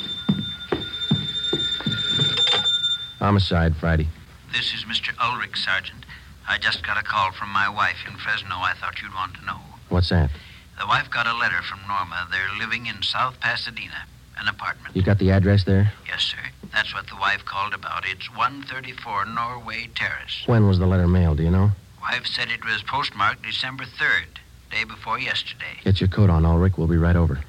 [3.20, 4.08] Homicide, Friday.
[4.52, 5.14] This is Mr.
[5.20, 6.06] Ulrich, Sergeant.
[6.48, 8.56] I just got a call from my wife in Fresno.
[8.56, 9.60] I thought you'd want to know.
[9.90, 10.30] What's that?
[10.78, 12.28] The wife got a letter from Norma.
[12.30, 14.06] They're living in South Pasadena,
[14.38, 14.96] an apartment.
[14.96, 15.94] You got the address there?
[16.06, 16.38] Yes, sir.
[16.74, 18.04] That's what the wife called about.
[18.06, 20.44] It's 134 Norway Terrace.
[20.48, 21.72] When was the letter mailed, do you know?
[22.02, 24.40] Wife said it was postmarked December 3rd,
[24.72, 25.80] day before yesterday.
[25.84, 26.78] Get your coat on, Ulrich.
[26.78, 27.40] We'll be right over.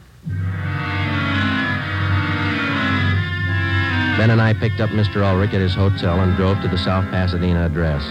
[4.18, 5.22] Ben and I picked up Mr.
[5.22, 8.02] Ulrich at his hotel and drove to the South Pasadena address.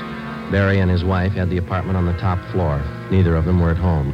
[0.52, 2.82] Barry and his wife had the apartment on the top floor.
[3.12, 4.14] Neither of them were at home.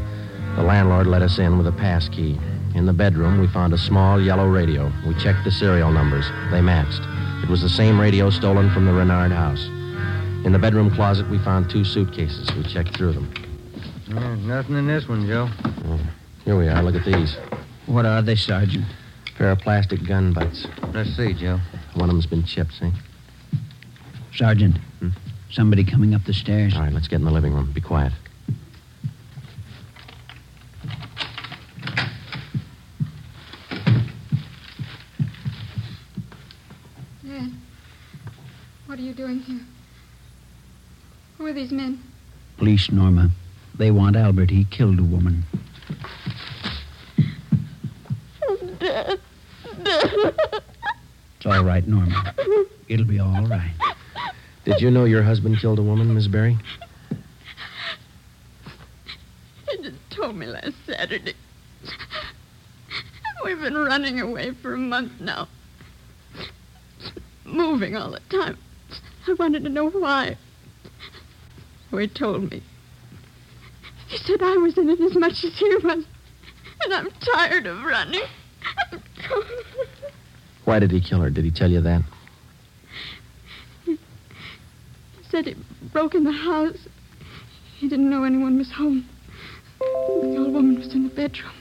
[0.57, 2.37] The landlord let us in with a pass key.
[2.75, 4.91] In the bedroom, we found a small yellow radio.
[5.07, 6.25] We checked the serial numbers.
[6.51, 7.01] They matched.
[7.41, 9.65] It was the same radio stolen from the Renard house.
[10.45, 12.53] In the bedroom closet, we found two suitcases.
[12.53, 13.33] We checked through them.
[14.07, 15.49] Yeah, nothing in this one, Joe.
[16.45, 16.83] Here we are.
[16.83, 17.37] Look at these.
[17.87, 18.85] What are they, Sergeant?
[19.37, 20.65] Pair of plastic gun butts.
[20.93, 21.59] Let's see, Joe.
[21.93, 22.91] One of them's been chipped, see?
[24.33, 25.09] Sergeant, hmm?
[25.51, 26.73] somebody coming up the stairs.
[26.75, 27.71] All right, let's get in the living room.
[27.71, 28.13] Be quiet.
[37.23, 37.51] Dad,
[38.87, 39.61] what are you doing here?
[41.37, 42.01] Who are these men?
[42.57, 43.29] Police, Norma.
[43.77, 44.49] They want Albert.
[44.49, 45.43] He killed a woman.
[49.87, 52.33] It's all right, Norma.
[52.87, 53.73] It'll be all right.
[54.65, 56.57] Did you know your husband killed a woman, Miss Barry?
[59.69, 61.35] He just told me last Saturday.
[63.43, 65.47] We've been running away for a month now.
[67.45, 68.57] Moving all the time.
[69.27, 70.37] I wanted to know why.
[71.91, 72.61] So he told me.
[74.07, 76.05] He said I was in it as much as he was.
[76.83, 78.23] And I'm tired of running.
[80.67, 81.29] Why did he kill her?
[81.29, 82.01] Did he tell you that?
[83.85, 83.97] He
[85.29, 85.55] said he
[85.93, 86.89] broke in the house.
[87.77, 89.07] He didn't know anyone was home.
[89.79, 91.53] The old woman was in the bedroom.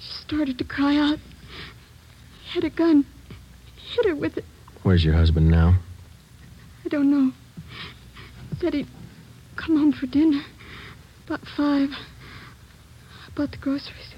[0.00, 1.18] She started to cry out.
[2.44, 3.06] He had a gun.
[3.76, 4.44] He Hit her with it.
[4.82, 5.78] Where's your husband now?
[6.84, 7.32] I don't know.
[8.60, 8.86] Said he'd
[9.56, 10.42] come home for dinner.
[11.26, 11.88] About five.
[11.88, 14.14] I bought the groceries.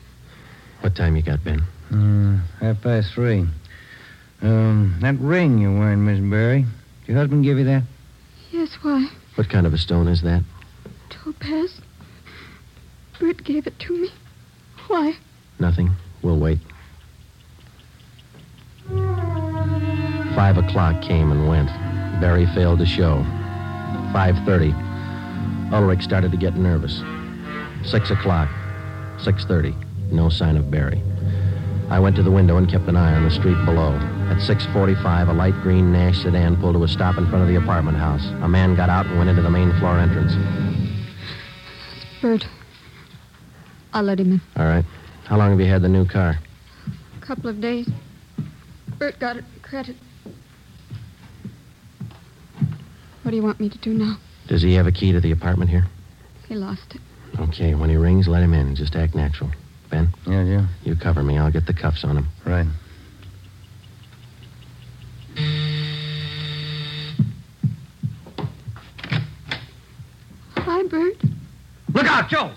[0.81, 1.61] What time you got, Ben?
[1.93, 3.47] Uh, half past three.
[4.43, 6.63] Um, that ring you're wearing, Miss Barry.
[7.01, 7.83] Did your husband give you that?
[8.51, 9.09] Yes, why?
[9.35, 10.43] What kind of a stone is that?
[11.11, 11.81] Topaz.
[13.19, 14.09] Bert gave it to me.
[14.87, 15.15] Why?
[15.59, 15.91] Nothing.
[16.23, 16.59] We'll wait.
[20.35, 21.69] Five o'clock came and went.
[22.21, 23.23] Barry failed to show.
[24.13, 24.73] Five thirty.
[25.73, 27.03] Ulrich started to get nervous.
[27.85, 28.49] Six o'clock.
[29.23, 29.75] Six thirty.
[30.11, 31.03] No sign of Barry.
[31.91, 33.99] I went to the window and kept an eye on the street below.
[34.31, 37.57] At 6.45, a light green Nash sedan pulled to a stop in front of the
[37.57, 38.25] apartment house.
[38.43, 40.33] A man got out and went into the main floor entrance.
[42.23, 42.47] Bert.
[43.93, 44.41] I'll let him in.
[44.57, 44.85] All right.
[45.25, 46.39] How long have you had the new car?
[47.21, 47.89] A couple of days.
[49.01, 49.97] Bert got it credit.
[53.23, 54.17] What do you want me to do now?
[54.47, 55.87] Does he have a key to the apartment here?
[56.49, 57.01] He lost it.
[57.41, 58.77] Okay, when he rings, let him in.
[58.77, 59.51] Just act natural.
[59.91, 60.15] Ben?
[60.25, 60.67] Yeah, yeah.
[60.85, 61.37] You cover me.
[61.37, 62.29] I'll get the cuffs on him.
[62.47, 62.67] Right.
[70.91, 71.17] Bert.
[71.95, 72.53] Look out, Joe!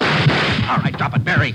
[0.67, 1.53] All right, drop it, Barry.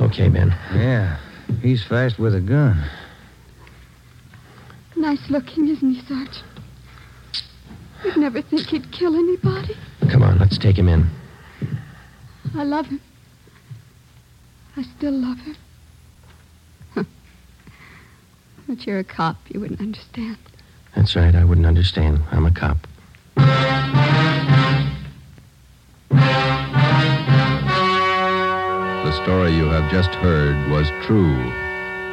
[0.00, 0.56] Okay, Ben.
[0.72, 1.18] Yeah.
[1.60, 2.84] He's fast with a gun.
[4.94, 6.44] Nice looking, isn't he, Sergeant?
[8.04, 9.76] You'd never think he'd kill anybody.
[10.08, 11.10] Come on, let's take him in.
[12.54, 13.00] I love him.
[14.76, 15.56] I still love him.
[18.68, 19.36] but you're a cop.
[19.48, 20.38] You wouldn't understand.
[20.96, 21.34] That's right.
[21.34, 22.22] I wouldn't understand.
[22.30, 22.78] I'm a cop.
[29.04, 31.36] The story you have just heard was true.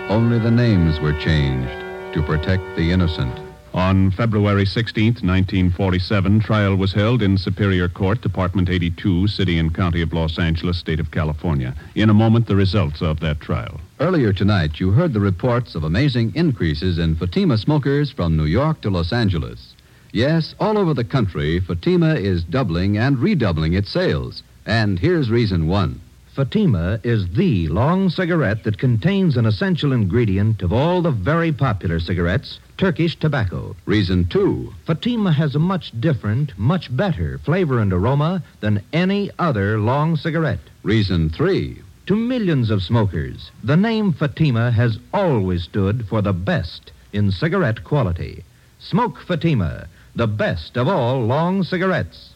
[0.10, 1.70] Only the names were changed
[2.14, 3.40] to protect the innocent.
[3.74, 10.02] On February 16, 1947, trial was held in Superior Court, Department 82, City and County
[10.02, 11.74] of Los Angeles, State of California.
[11.96, 13.80] In a moment, the results of that trial.
[14.02, 18.82] Earlier tonight, you heard the reports of amazing increases in Fatima smokers from New York
[18.82, 19.76] to Los Angeles.
[20.12, 24.42] Yes, all over the country, Fatima is doubling and redoubling its sales.
[24.66, 26.02] And here's reason one.
[26.34, 32.00] Fatima is the long cigarette that contains an essential ingredient of all the very popular
[32.00, 33.76] cigarettes, Turkish tobacco.
[33.86, 34.74] Reason two.
[34.88, 40.72] Fatima has a much different, much better flavor and aroma than any other long cigarette.
[40.82, 41.84] Reason three.
[42.08, 47.84] To millions of smokers, the name Fatima has always stood for the best in cigarette
[47.84, 48.44] quality.
[48.80, 49.86] Smoke Fatima,
[50.16, 52.34] the best of all long cigarettes.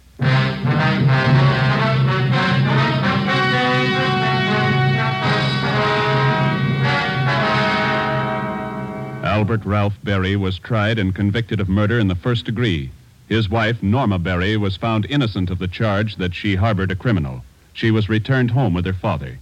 [9.23, 12.91] Albert Ralph Berry was tried and convicted of murder in the first degree.
[13.27, 17.43] His wife, Norma Berry, was found innocent of the charge that she harbored a criminal.
[17.73, 19.39] She was returned home with her father.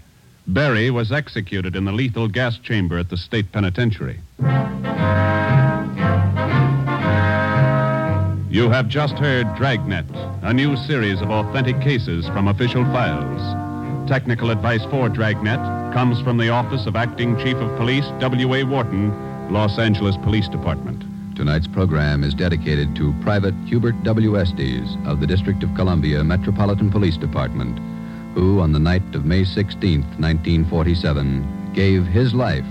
[0.48, 4.20] Berry was executed in the lethal gas chamber at the state penitentiary.
[8.50, 10.06] You have just heard Dragnet,
[10.44, 14.10] a new series of authentic cases from official files.
[14.10, 15.60] Technical advice for Dragnet
[15.94, 18.64] comes from the Office of Acting Chief of Police W.A.
[18.64, 21.04] Worton, Los Angeles Police Department.
[21.36, 24.38] Tonight's program is dedicated to Private Hubert W.
[24.38, 27.80] Estes of the District of Columbia Metropolitan Police Department,
[28.34, 32.66] who, on the night of May 16, 1947, gave his life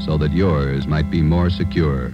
[0.00, 2.12] so that yours might be more secure.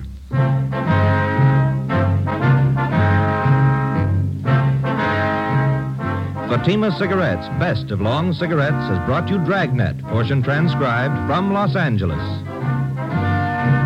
[6.48, 12.22] Fatima Cigarettes, best of long cigarettes, has brought you Dragnet, portion transcribed from Los Angeles.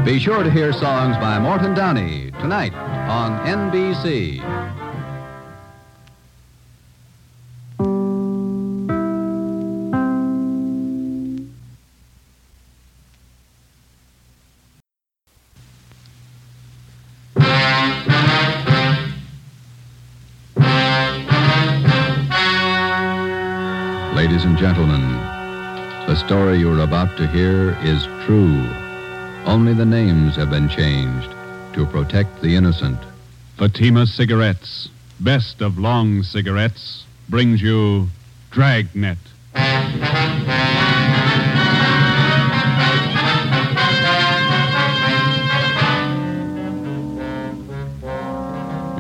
[0.05, 4.58] Be sure to hear songs by Morton Downey tonight on NBC.
[26.29, 28.63] Story you're about to hear is true.
[29.47, 31.31] Only the names have been changed
[31.73, 32.99] to protect the innocent.
[33.57, 38.09] Fatima Cigarettes, best of long cigarettes, brings you
[38.51, 39.17] Dragnet.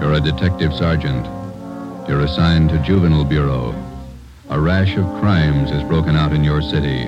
[0.00, 1.26] You're a detective sergeant.
[2.08, 3.87] You're assigned to Juvenile Bureau.
[4.50, 7.04] A rash of crimes has broken out in your city.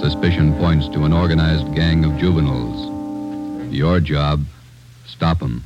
[0.00, 3.74] Suspicion points to an organized gang of juveniles.
[3.74, 4.44] Your job,
[5.04, 5.64] stop them.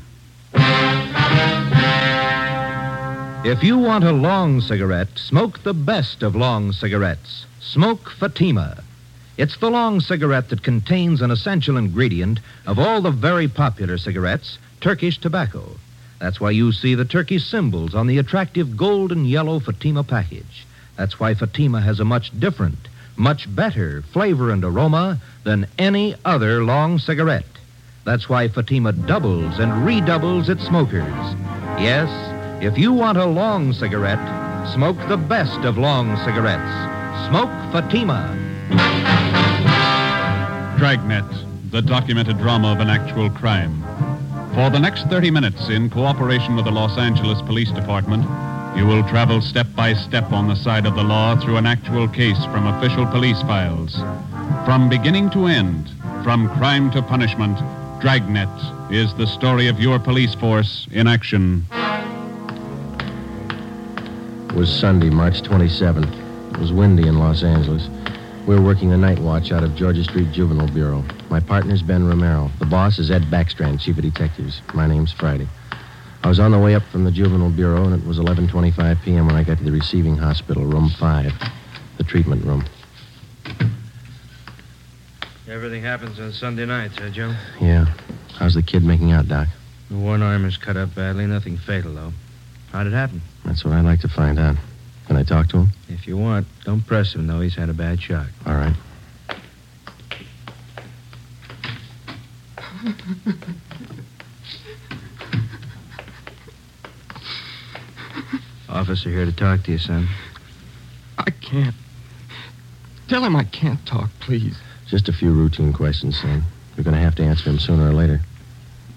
[3.44, 7.44] If you want a long cigarette, smoke the best of long cigarettes.
[7.60, 8.82] Smoke Fatima.
[9.36, 14.58] It's the long cigarette that contains an essential ingredient of all the very popular cigarettes,
[14.80, 15.76] Turkish tobacco.
[16.18, 20.65] That's why you see the Turkish symbols on the attractive golden yellow Fatima package.
[20.96, 26.64] That's why Fatima has a much different, much better flavor and aroma than any other
[26.64, 27.44] long cigarette.
[28.04, 31.12] That's why Fatima doubles and redoubles its smokers.
[31.78, 32.08] Yes,
[32.62, 37.28] if you want a long cigarette, smoke the best of long cigarettes.
[37.28, 38.32] Smoke Fatima.
[40.78, 41.24] Dragnet,
[41.70, 43.82] the documented drama of an actual crime.
[44.54, 48.24] For the next 30 minutes, in cooperation with the Los Angeles Police Department,
[48.76, 52.06] you will travel step by step on the side of the law through an actual
[52.06, 53.94] case from official police files.
[54.66, 55.88] From beginning to end,
[56.22, 57.58] from crime to punishment,
[58.00, 58.48] Dragnet
[58.92, 61.64] is the story of your police force in action.
[64.50, 66.52] It was Sunday, March 27th.
[66.52, 67.88] It was windy in Los Angeles.
[68.46, 71.02] We were working the night watch out of Georgia Street Juvenile Bureau.
[71.30, 72.50] My partner's Ben Romero.
[72.58, 74.60] The boss is Ed Backstrand, chief of detectives.
[74.74, 75.48] My name's Friday.
[76.26, 79.28] I was on the way up from the Juvenile Bureau, and it was 11.25 p.m.
[79.28, 81.32] when I got to the receiving hospital, room 5,
[81.98, 82.64] the treatment room.
[85.48, 87.32] Everything happens on Sunday nights, huh, Joe?
[87.60, 87.86] Yeah.
[88.34, 89.46] How's the kid making out, Doc?
[89.88, 91.28] The one arm is cut up badly.
[91.28, 92.12] Nothing fatal, though.
[92.72, 93.22] How'd it happen?
[93.44, 94.56] That's what I'd like to find out.
[95.06, 95.68] Can I talk to him?
[95.88, 97.40] If you want, don't press him, though.
[97.40, 98.26] He's had a bad shock.
[98.44, 98.74] All right.
[108.68, 110.08] Officer here to talk to you, son.
[111.18, 111.74] I can't.
[113.08, 114.56] Tell him I can't talk, please.
[114.88, 116.42] Just a few routine questions, son.
[116.76, 118.20] You're going to have to answer them sooner or later.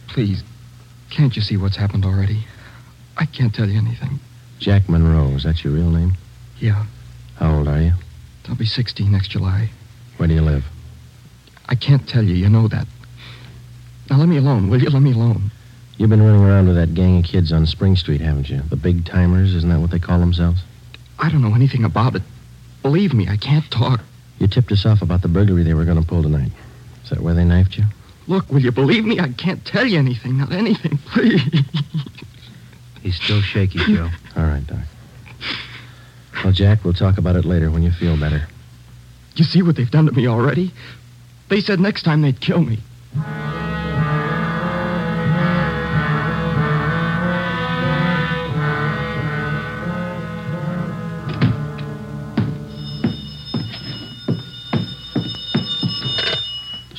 [0.07, 0.43] Please.
[1.09, 2.45] Can't you see what's happened already?
[3.17, 4.19] I can't tell you anything.
[4.59, 6.13] Jack Monroe, is that your real name?
[6.59, 6.85] Yeah,
[7.37, 7.93] How old are you?
[8.47, 9.69] I'll be 60 next July.
[10.17, 10.65] Where do you live?
[11.67, 12.33] I can't tell you.
[12.35, 12.87] You know that.
[14.09, 14.89] Now let me alone, will you?
[14.89, 15.51] Let me alone.
[15.99, 18.61] You've been running around with that gang of kids on Spring Street, haven't you?
[18.69, 20.61] The big timers, isn't that what they call themselves?
[21.19, 22.21] I don't know anything about it.
[22.81, 23.99] Believe me, I can't talk.
[24.39, 26.53] You tipped us off about the burglary they were going to pull tonight.
[27.03, 27.83] Is that where they knifed you?
[28.27, 29.19] Look, will you believe me?
[29.19, 30.37] I can't tell you anything.
[30.37, 31.43] Not anything, please.
[33.01, 34.09] He's still shaky, Joe.
[34.37, 34.79] All right, Doc.
[36.45, 38.47] Well, Jack, we'll talk about it later when you feel better.
[39.35, 40.71] You see what they've done to me already?
[41.49, 42.79] They said next time they'd kill me.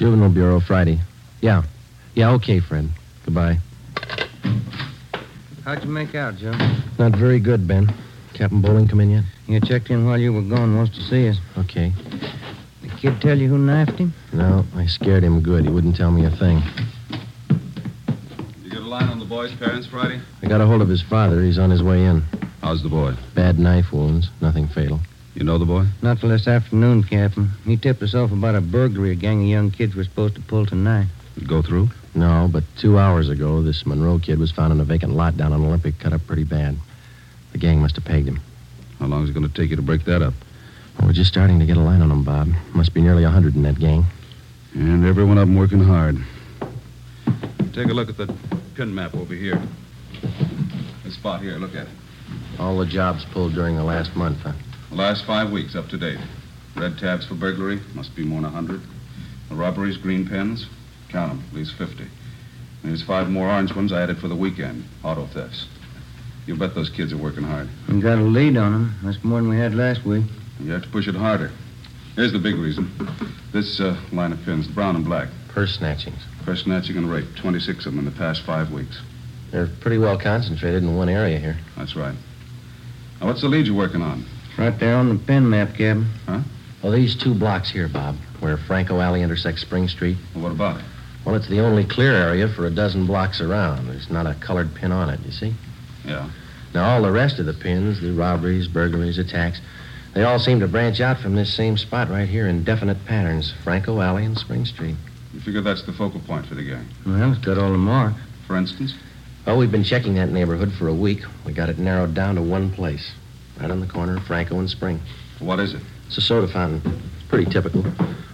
[0.01, 0.99] Juvenile Bureau, Friday.
[1.43, 1.63] Yeah.
[2.15, 2.89] Yeah, okay, Fred.
[3.27, 3.59] Goodbye.
[5.63, 6.53] How'd you make out, Joe?
[6.99, 7.93] Not very good, Ben.
[8.33, 9.25] Captain Bowling come in yet?
[9.47, 10.75] You checked in while you were gone.
[10.75, 11.37] Wants to see us.
[11.59, 11.93] Okay.
[12.81, 14.15] The kid tell you who knifed him?
[14.33, 15.65] No, I scared him good.
[15.65, 16.63] He wouldn't tell me a thing.
[18.65, 20.19] You get a line on the boy's parents, Friday?
[20.43, 21.43] I got a hold of his father.
[21.43, 22.23] He's on his way in.
[22.63, 23.17] How's the boy?
[23.35, 24.31] Bad knife wounds.
[24.41, 24.99] Nothing fatal.
[25.41, 25.87] You know the boy?
[26.03, 27.49] Not till this afternoon, Captain.
[27.65, 30.43] He tipped us off about a burglary a gang of young kids were supposed to
[30.43, 31.07] pull tonight.
[31.47, 31.89] Go through?
[32.15, 35.55] No, but two hours ago, this Monroe kid was found in a vacant lot down
[35.55, 36.77] on Olympic, cut up pretty bad.
[37.53, 38.39] The gang must have pegged him.
[38.99, 40.35] How long is it going to take you to break that up?
[40.99, 42.51] Well, we're just starting to get a line on him, Bob.
[42.75, 44.05] Must be nearly a hundred in that gang.
[44.75, 46.19] And every one of them working hard.
[47.73, 48.31] Take a look at the
[48.75, 49.59] pin map over here.
[51.03, 51.93] This spot here, look at it.
[52.59, 54.53] All the jobs pulled during the last month, huh?
[54.91, 56.19] The last five weeks up to date.
[56.75, 58.81] Red tabs for burglary, must be more than a hundred.
[59.49, 60.67] The robberies, green pens,
[61.09, 62.03] count them, at least 50.
[62.03, 62.11] And
[62.83, 65.67] there's five more orange ones I added for the weekend, auto thefts.
[66.47, 67.69] You bet those kids are working hard.
[67.89, 68.95] We got a lead on them.
[69.05, 70.25] That's more than we had last week.
[70.59, 71.53] You have to push it harder.
[72.17, 72.91] Here's the big reason.
[73.53, 75.29] This uh, line of pins, brown and black.
[75.49, 76.21] Purse snatchings.
[76.45, 79.01] Purse snatching and rape, 26 of them in the past five weeks.
[79.53, 81.59] They're pretty well concentrated in one area here.
[81.77, 82.15] That's right.
[83.21, 84.25] Now, what's the lead you're working on?
[84.61, 86.05] Right there on the pin map, Captain.
[86.27, 86.41] Huh?
[86.83, 90.19] Well, these two blocks here, Bob, where Franco Alley intersects Spring Street.
[90.35, 90.85] Well, what about it?
[91.25, 93.89] Well, it's the only clear area for a dozen blocks around.
[93.89, 95.55] There's not a colored pin on it, you see?
[96.05, 96.29] Yeah.
[96.75, 99.63] Now, all the rest of the pins, the robberies, burglaries, attacks,
[100.13, 103.55] they all seem to branch out from this same spot right here in definite patterns
[103.65, 104.97] Franco Alley and Spring Street.
[105.33, 106.87] You figure that's the focal point for the gang.
[107.07, 108.21] Well, it's got all the marks.
[108.47, 108.95] For instance?
[109.47, 111.23] Well, we've been checking that neighborhood for a week.
[111.47, 113.13] We got it narrowed down to one place,
[113.61, 115.01] right on the corner of Franco and Spring.
[115.39, 115.83] What is it?
[116.07, 116.81] It's a soda fountain.
[117.17, 117.85] It's pretty typical.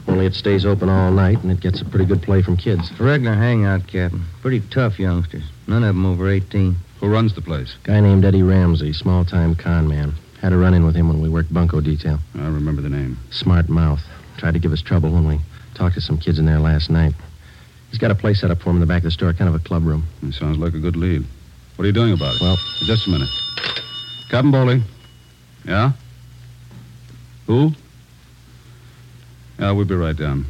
[0.09, 2.91] Only it stays open all night, and it gets a pretty good play from kids.
[2.91, 4.25] It's a regular hangout, Captain.
[4.41, 5.43] Pretty tough youngsters.
[5.67, 6.77] None of them over 18.
[7.01, 7.77] Who runs the place?
[7.83, 10.15] Guy named Eddie Ramsey, small-time con man.
[10.41, 12.19] Had a run-in with him when we worked bunco detail.
[12.37, 13.19] I remember the name.
[13.31, 14.01] Smart mouth.
[14.39, 15.41] Tried to give us trouble when we
[15.75, 17.15] talked to some kids in there last night.
[17.91, 19.49] He's got a place set up for him in the back of the store, kind
[19.49, 20.05] of a club room.
[20.23, 21.25] It sounds like a good lead.
[21.77, 22.41] What are you doing about it?
[22.41, 23.29] Well, just a minute.
[24.31, 24.83] Captain Bowling.
[25.67, 25.93] Yeah?
[27.47, 27.73] Who?
[29.59, 30.47] Yeah, we'll be right down.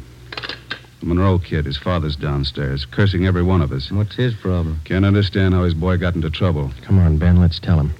[0.99, 3.91] The Monroe kid, his father's downstairs, cursing every one of us.
[3.91, 4.79] What's his problem?
[4.83, 6.71] Can't understand how his boy got into trouble.
[6.83, 7.93] Come on, Ben, let's tell him.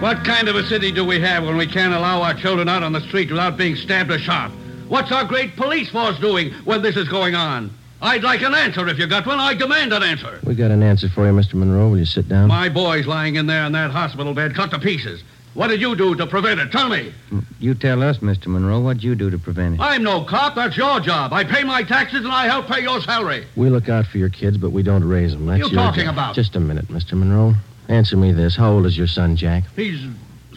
[0.00, 2.82] What kind of a city do we have when we can't allow our children out
[2.82, 4.50] on the street without being stabbed or shot?
[4.88, 7.70] What's our great police force doing when this is going on?
[8.02, 9.38] I'd like an answer if you got one.
[9.40, 10.38] I demand an answer.
[10.44, 11.54] We got an answer for you, Mr.
[11.54, 11.88] Monroe.
[11.90, 12.48] Will you sit down?
[12.48, 15.22] My boy's lying in there in that hospital bed, cut to pieces.
[15.54, 16.70] What did you do to prevent it?
[16.70, 17.14] Tell me.
[17.30, 18.48] Mm, you tell us, Mr.
[18.48, 19.80] Monroe, what'd you do to prevent it?
[19.80, 20.54] I'm no cop.
[20.54, 21.32] That's your job.
[21.32, 23.46] I pay my taxes and I help pay your salary.
[23.56, 25.46] We look out for your kids, but we don't raise them.
[25.46, 26.12] That's You your talking job.
[26.14, 26.34] about?
[26.34, 27.14] Just a minute, Mr.
[27.14, 27.54] Monroe.
[27.88, 28.54] Answer me this.
[28.54, 29.64] How old is your son, Jack?
[29.74, 29.98] He's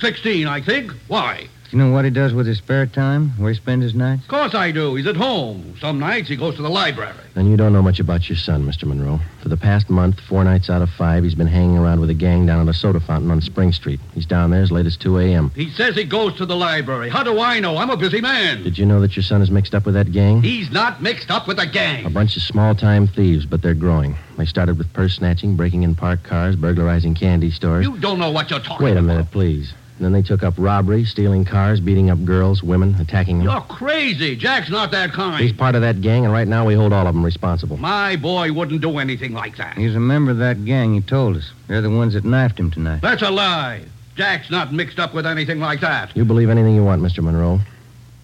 [0.01, 0.91] 16, I think.
[1.07, 1.47] Why?
[1.71, 3.29] You know what he does with his spare time?
[3.37, 4.23] Where he spends his nights?
[4.23, 4.95] Of course I do.
[4.95, 5.75] He's at home.
[5.79, 7.13] Some nights he goes to the library.
[7.35, 8.85] Then you don't know much about your son, Mr.
[8.85, 9.19] Monroe.
[9.43, 12.15] For the past month, four nights out of five, he's been hanging around with a
[12.15, 13.99] gang down at a soda fountain on Spring Street.
[14.15, 15.51] He's down there as late as 2 a.m.
[15.55, 17.09] He says he goes to the library.
[17.09, 17.77] How do I know?
[17.77, 18.63] I'm a busy man.
[18.63, 20.41] Did you know that your son is mixed up with that gang?
[20.41, 22.03] He's not mixed up with a gang.
[22.03, 24.15] A bunch of small-time thieves, but they're growing.
[24.39, 27.85] They started with purse snatching, breaking in parked cars, burglarizing candy stores.
[27.85, 28.83] You don't know what you're talking about.
[28.85, 29.05] Wait a about.
[29.05, 29.73] minute, please.
[29.99, 33.47] And then they took up robbery, stealing cars, beating up girls, women, attacking them.
[33.49, 34.37] You're crazy.
[34.37, 35.43] Jack's not that kind.
[35.43, 37.75] He's part of that gang, and right now we hold all of them responsible.
[37.75, 39.77] My boy wouldn't do anything like that.
[39.77, 41.51] He's a member of that gang, he told us.
[41.67, 43.01] They're the ones that knifed him tonight.
[43.01, 43.81] That's a lie.
[44.15, 46.15] Jack's not mixed up with anything like that.
[46.15, 47.21] You believe anything you want, Mr.
[47.21, 47.59] Monroe.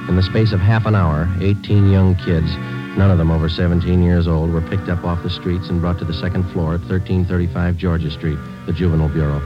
[0.10, 2.50] In the space of half an hour, 18 young kids,
[2.98, 6.00] none of them over 17 years old, were picked up off the streets and brought
[6.00, 9.40] to the second floor at 1335 Georgia Street, the Juvenile Bureau.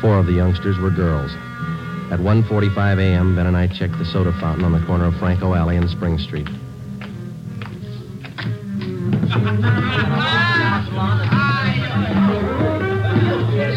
[0.00, 1.32] Four of the youngsters were girls.
[2.12, 5.54] At 1.45 a.m., Ben and I checked the soda fountain on the corner of Franco
[5.54, 6.46] Alley and Spring Street.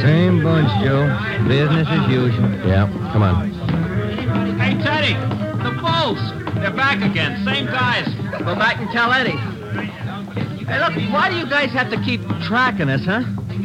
[0.01, 1.07] Same bunch, Joe.
[1.47, 2.51] Business as usual.
[2.67, 3.51] Yeah, come on.
[4.59, 5.13] Hey, Teddy,
[5.63, 6.44] the Bulls.
[6.55, 7.43] They're back again.
[7.45, 8.07] Same guys.
[8.39, 9.37] Go back and tell Eddie.
[10.65, 13.23] Hey, look, why do you guys have to keep tracking us, huh?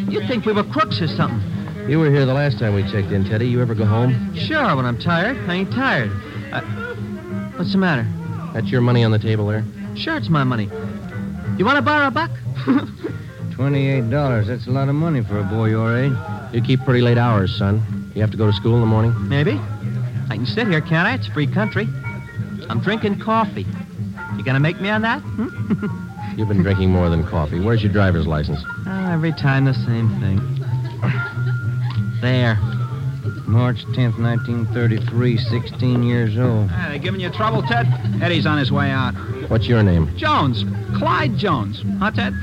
[0.09, 1.41] You'd think we were crooks or something.
[1.89, 3.49] You were here the last time we checked in, Teddy.
[3.49, 4.35] You ever go home?
[4.37, 5.37] Sure, when I'm tired.
[5.49, 6.11] I ain't tired.
[6.53, 6.61] Uh,
[7.57, 8.07] what's the matter?
[8.53, 9.65] That's your money on the table there?
[9.97, 10.69] Sure, it's my money.
[11.57, 12.31] You want to borrow a buck?
[13.61, 14.47] $28.
[14.47, 16.13] That's a lot of money for a boy your age.
[16.53, 18.11] You keep pretty late hours, son.
[18.15, 19.15] You have to go to school in the morning?
[19.29, 19.53] Maybe.
[20.29, 21.15] I can sit here, can't I?
[21.15, 21.89] It's free country.
[22.71, 23.67] I'm drinking coffee.
[24.37, 25.21] You gonna make me on that?
[25.23, 26.37] Hmm?
[26.39, 27.59] You've been drinking more than coffee.
[27.59, 28.61] Where's your driver's license?
[28.87, 30.39] Oh, every time the same thing.
[32.21, 32.55] There.
[33.49, 36.71] March 10th, 1933, 16 years old.
[36.71, 37.89] Hey, they giving you trouble, Ted?
[38.23, 39.15] Eddie's on his way out.
[39.51, 40.17] What's your name?
[40.17, 40.65] Jones.
[40.97, 41.83] Clyde Jones.
[41.99, 42.35] Huh, Ted?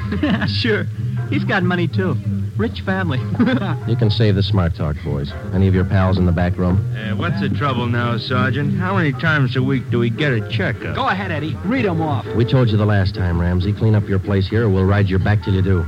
[0.49, 0.83] sure.
[1.29, 2.17] He's got money, too.
[2.57, 3.19] Rich family.
[3.87, 5.31] You can save the smart talk, boys.
[5.53, 6.77] Any of your pals in the back room?
[6.93, 8.77] Uh, what's the trouble now, Sergeant?
[8.77, 10.93] How many times a week do we get a checkup?
[10.95, 11.55] Go ahead, Eddie.
[11.63, 12.25] Read them off.
[12.35, 13.71] We told you the last time, Ramsey.
[13.71, 15.85] Clean up your place here, or we'll ride your back till you do.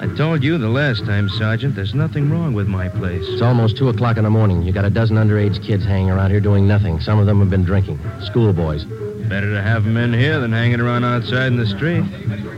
[0.00, 3.24] I told you the last time, Sergeant, there's nothing wrong with my place.
[3.28, 4.62] It's almost 2 o'clock in the morning.
[4.62, 6.98] You got a dozen underage kids hanging around here doing nothing.
[7.00, 7.98] Some of them have been drinking.
[8.22, 8.84] Schoolboys.
[9.28, 12.04] Better to have 'em in here than hanging around outside in the street.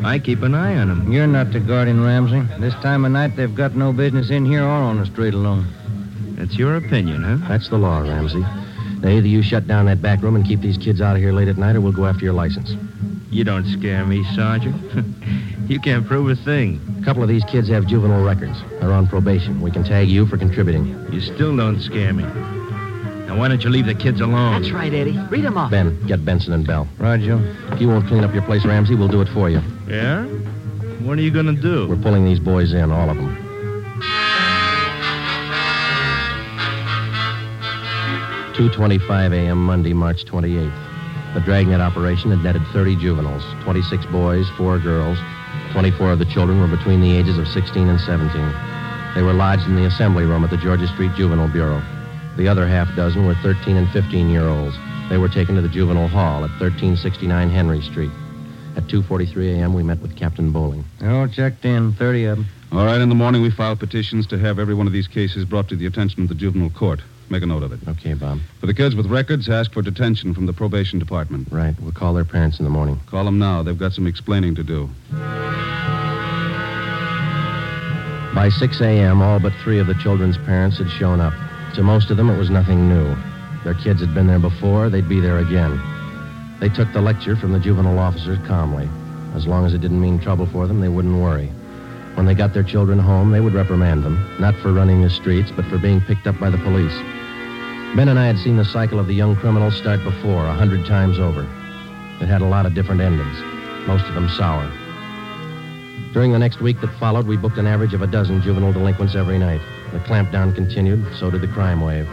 [0.04, 1.12] I keep an eye on them.
[1.12, 2.40] You're not the guardian, Ramsey.
[2.60, 5.66] This time of night, they've got no business in here or on the street alone.
[6.36, 7.48] That's your opinion, huh?
[7.48, 8.44] That's the law, Ramsey.
[9.00, 11.32] Now, either you shut down that back room and keep these kids out of here
[11.32, 12.74] late at night, or we'll go after your license.
[13.30, 14.76] You don't scare me, Sergeant.
[15.68, 16.80] you can't prove a thing.
[17.00, 18.58] A couple of these kids have juvenile records.
[18.80, 19.60] They're on probation.
[19.60, 21.06] We can tag you for contributing.
[21.12, 22.24] You still don't scare me.
[23.26, 24.62] Now, why don't you leave the kids alone?
[24.62, 25.18] That's right, Eddie.
[25.28, 25.70] Read them off.
[25.70, 26.86] Ben, get Benson and Bell.
[26.98, 27.40] Roger.
[27.72, 29.60] If you won't clean up your place, Ramsey, we'll do it for you.
[29.88, 30.24] Yeah?
[31.02, 31.88] What are you going to do?
[31.88, 33.36] We're pulling these boys in, all of them.
[38.54, 39.66] 2.25 a.m.
[39.66, 40.72] Monday, March 28th.
[41.34, 45.18] The dragnet operation had netted 30 juveniles, 26 boys, 4 girls.
[45.72, 48.32] 24 of the children were between the ages of 16 and 17.
[49.14, 51.82] They were lodged in the assembly room at the Georgia Street Juvenile Bureau.
[52.36, 54.76] The other half dozen were 13 and 15 year olds.
[55.08, 58.10] They were taken to the juvenile hall at 1369 Henry Street.
[58.76, 60.84] At 2.43 a.m., we met with Captain Bowling.
[61.02, 62.46] All checked in, 30 of them.
[62.72, 65.46] All right, in the morning we file petitions to have every one of these cases
[65.46, 67.00] brought to the attention of the juvenile court.
[67.30, 67.80] Make a note of it.
[67.88, 68.40] Okay, Bob.
[68.60, 71.48] For the kids with records, ask for detention from the probation department.
[71.50, 71.74] Right.
[71.80, 73.00] We'll call their parents in the morning.
[73.06, 73.62] Call them now.
[73.62, 74.90] They've got some explaining to do.
[78.34, 81.32] By 6 a.m., all but three of the children's parents had shown up.
[81.76, 83.14] To most of them, it was nothing new.
[83.62, 85.78] Their kids had been there before, they'd be there again.
[86.58, 88.88] They took the lecture from the juvenile officers calmly.
[89.34, 91.48] As long as it didn't mean trouble for them, they wouldn't worry.
[92.14, 95.52] When they got their children home, they would reprimand them, not for running the streets,
[95.54, 96.96] but for being picked up by the police.
[97.94, 100.86] Ben and I had seen the cycle of the young criminals start before, a hundred
[100.86, 101.42] times over.
[102.22, 103.38] It had a lot of different endings,
[103.86, 104.66] most of them sour.
[106.14, 109.14] During the next week that followed, we booked an average of a dozen juvenile delinquents
[109.14, 109.60] every night.
[109.96, 112.06] The clampdown continued, so did the crime wave.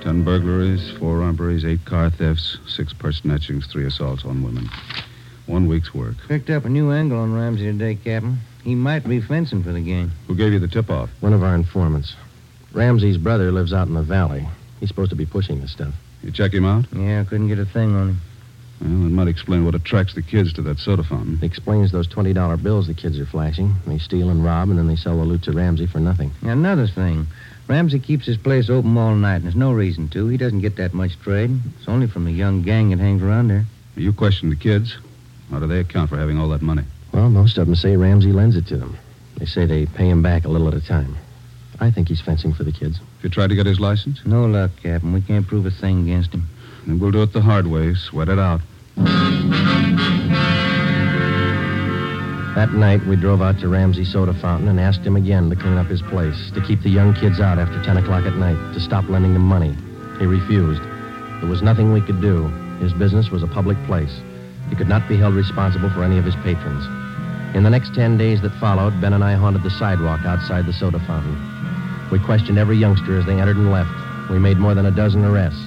[0.00, 4.70] Ten burglaries, four robberies, eight car thefts, six purse snatchings, three assaults on women.
[5.44, 6.14] One week's work.
[6.28, 8.38] Picked up a new angle on Ramsey today, Captain.
[8.64, 10.12] He might be fencing for the gang.
[10.28, 11.10] Who gave you the tip off?
[11.20, 12.16] One of our informants.
[12.72, 14.48] Ramsey's brother lives out in the valley.
[14.80, 15.92] He's supposed to be pushing this stuff.
[16.22, 16.86] You check him out?
[16.90, 18.20] Yeah, couldn't get a thing on him.
[18.80, 21.38] Well, that might explain what attracts the kids to that soda fountain.
[21.40, 23.74] It explains those $20 bills the kids are flashing.
[23.86, 26.32] They steal and rob, and then they sell the loot to Ramsey for nothing.
[26.42, 27.26] Another thing.
[27.68, 30.28] Ramsey keeps his place open all night, and there's no reason to.
[30.28, 31.50] He doesn't get that much trade.
[31.78, 33.64] It's only from the young gang that hangs around there.
[33.96, 34.96] You questioned the kids.
[35.50, 36.84] How do they account for having all that money?
[37.12, 38.98] Well, most of them say Ramsey lends it to them.
[39.38, 41.16] They say they pay him back a little at a time.
[41.80, 43.00] I think he's fencing for the kids.
[43.18, 44.24] If you tried to get his license?
[44.24, 45.12] No luck, Captain.
[45.12, 46.48] We can't prove a thing against him.
[46.86, 47.94] Then we'll do it the hard way.
[47.94, 48.60] Sweat it out.
[52.54, 55.76] That night, we drove out to Ramsey Soda Fountain and asked him again to clean
[55.76, 58.80] up his place, to keep the young kids out after 10 o'clock at night, to
[58.80, 59.76] stop lending them money.
[60.18, 60.80] He refused.
[61.40, 62.48] There was nothing we could do.
[62.80, 64.22] His business was a public place.
[64.70, 66.86] He could not be held responsible for any of his patrons.
[67.54, 70.72] In the next 10 days that followed, Ben and I haunted the sidewalk outside the
[70.72, 71.36] soda fountain.
[72.10, 73.90] We questioned every youngster as they entered and left.
[74.30, 75.60] We made more than a dozen arrests.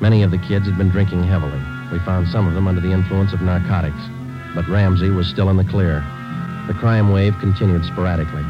[0.00, 1.60] Many of the kids had been drinking heavily.
[1.90, 4.00] We found some of them under the influence of narcotics.
[4.54, 6.04] But Ramsey was still in the clear.
[6.68, 8.44] The crime wave continued sporadically.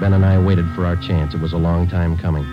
[0.00, 1.34] Ben and I waited for our chance.
[1.34, 2.44] It was a long time coming.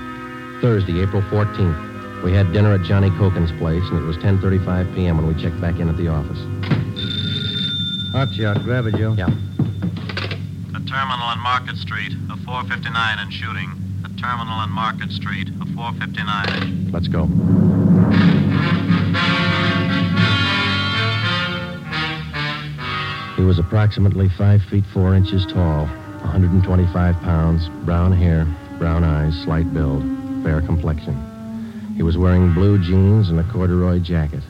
[0.61, 5.17] Thursday, April 14th, we had dinner at Johnny Cokin's place, and it was 10.35 p.m.
[5.17, 6.37] when we checked back in at the office.
[8.11, 8.61] Hot shot.
[8.63, 9.13] Grab it, Joe.
[9.13, 9.27] Yeah.
[9.27, 13.71] The terminal on Market Street, a 459 and shooting.
[14.03, 16.91] The terminal on Market Street, a 459.
[16.91, 17.27] Let's go.
[23.41, 28.45] He was approximately five feet four inches tall, 125 pounds, brown hair,
[28.77, 30.03] brown eyes, slight build,
[30.43, 31.17] fair complexion.
[31.95, 34.43] He was wearing blue jeans and a corduroy jacket.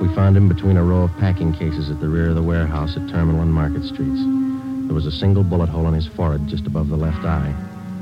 [0.00, 2.96] We found him between a row of packing cases at the rear of the warehouse
[2.96, 4.20] at Terminal and Market Streets.
[4.86, 7.54] There was a single bullet hole in his forehead just above the left eye.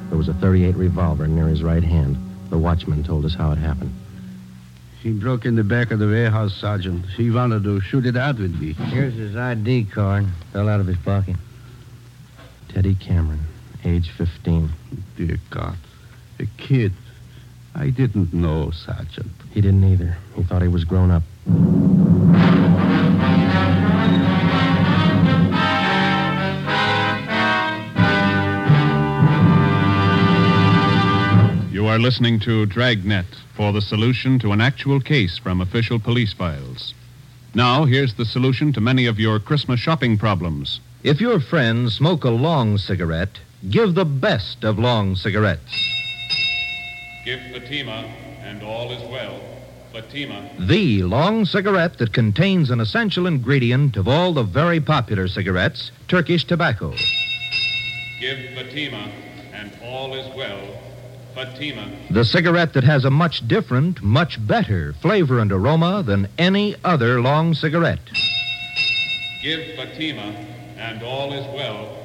[0.09, 2.17] There was a 38 revolver near his right hand.
[2.49, 3.93] The watchman told us how it happened.
[5.03, 7.07] He broke in the back of the warehouse, Sergeant.
[7.07, 8.73] He wanted to shoot it out with me.
[8.73, 10.27] Here's his ID card.
[10.53, 11.37] Fell out of his pocket.
[12.69, 13.41] Teddy Cameron,
[13.85, 14.71] age 15.
[15.17, 15.77] Dear God.
[16.41, 16.93] A kid.
[17.75, 19.31] I didn't know, Sergeant.
[19.53, 20.17] He didn't either.
[20.35, 21.23] He thought he was grown up.
[31.99, 33.27] Are listening to Dragnet
[33.57, 36.95] for the solution to an actual case from official police files.
[37.57, 40.79] Now, here's the solution to many of your Christmas shopping problems.
[41.03, 45.75] If your friends smoke a long cigarette, give the best of long cigarettes.
[47.25, 48.05] Give Fatima,
[48.43, 49.41] and all is well.
[49.93, 50.51] Fatima.
[50.57, 56.45] The long cigarette that contains an essential ingredient of all the very popular cigarettes, Turkish
[56.45, 56.95] tobacco.
[58.21, 59.11] Give Fatima,
[59.53, 60.88] and all is well.
[61.39, 61.89] Fatima.
[62.11, 67.21] The cigarette that has a much different, much better flavor and aroma than any other
[67.21, 68.01] long cigarette.
[69.41, 70.35] Give Fatima,
[70.77, 71.97] and all is well.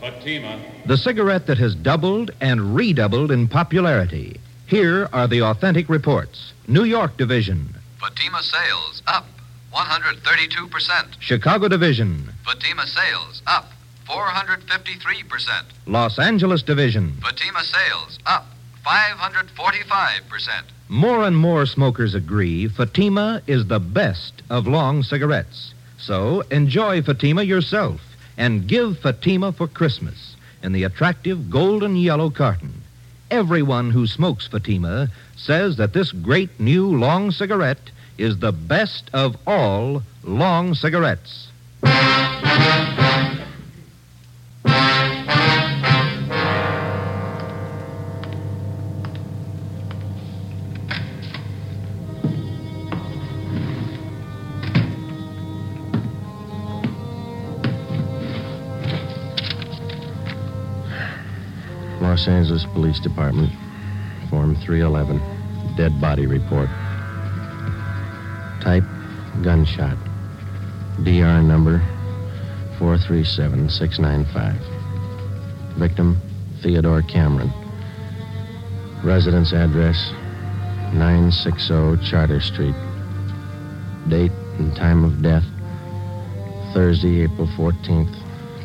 [0.00, 0.60] Fatima.
[0.86, 4.40] The cigarette that has doubled and redoubled in popularity.
[4.66, 6.52] Here are the authentic reports.
[6.66, 9.26] New York Division, Fatima sales up
[9.72, 11.20] 132%.
[11.20, 13.70] Chicago Division, Fatima sales up
[14.08, 15.62] 453%.
[15.86, 17.16] Los Angeles Division.
[17.20, 18.46] Fatima sales up
[18.90, 20.64] 545%.
[20.88, 25.72] More and more smokers agree Fatima is the best of long cigarettes.
[25.96, 28.00] So enjoy Fatima yourself
[28.36, 30.34] and give Fatima for Christmas
[30.64, 32.82] in the attractive golden yellow carton.
[33.30, 39.36] Everyone who smokes Fatima says that this great new long cigarette is the best of
[39.46, 41.46] all long cigarettes.
[62.20, 63.50] Los Angeles Police Department,
[64.28, 65.18] Form 311,
[65.74, 66.68] dead body report.
[68.60, 68.84] Type
[69.42, 69.96] gunshot.
[71.02, 71.80] DR number
[72.78, 74.54] 437695.
[75.78, 76.20] Victim
[76.60, 77.50] Theodore Cameron.
[79.02, 80.12] Residence address
[80.92, 82.76] 960 Charter Street.
[84.10, 85.44] Date and time of death
[86.74, 88.14] Thursday, April 14th,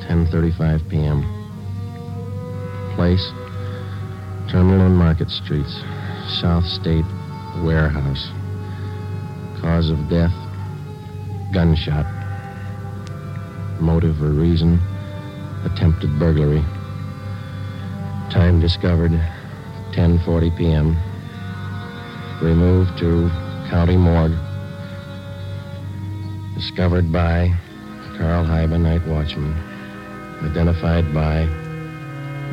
[0.09, 1.23] 10:35 p.m.
[2.97, 3.31] Place
[4.55, 5.83] Terminal and Market Streets,
[6.39, 7.03] South State
[7.57, 8.31] Warehouse.
[9.59, 10.31] Cause of death
[11.51, 12.05] gunshot.
[13.81, 14.79] Motive or reason
[15.65, 16.63] attempted burglary.
[18.31, 19.11] Time discovered
[19.91, 20.95] 10:40 p.m.
[22.41, 23.27] Removed to
[23.69, 24.37] county morgue.
[26.53, 27.53] Discovered by
[28.17, 29.53] Carl Hyba, night watchman.
[30.49, 31.45] Identified by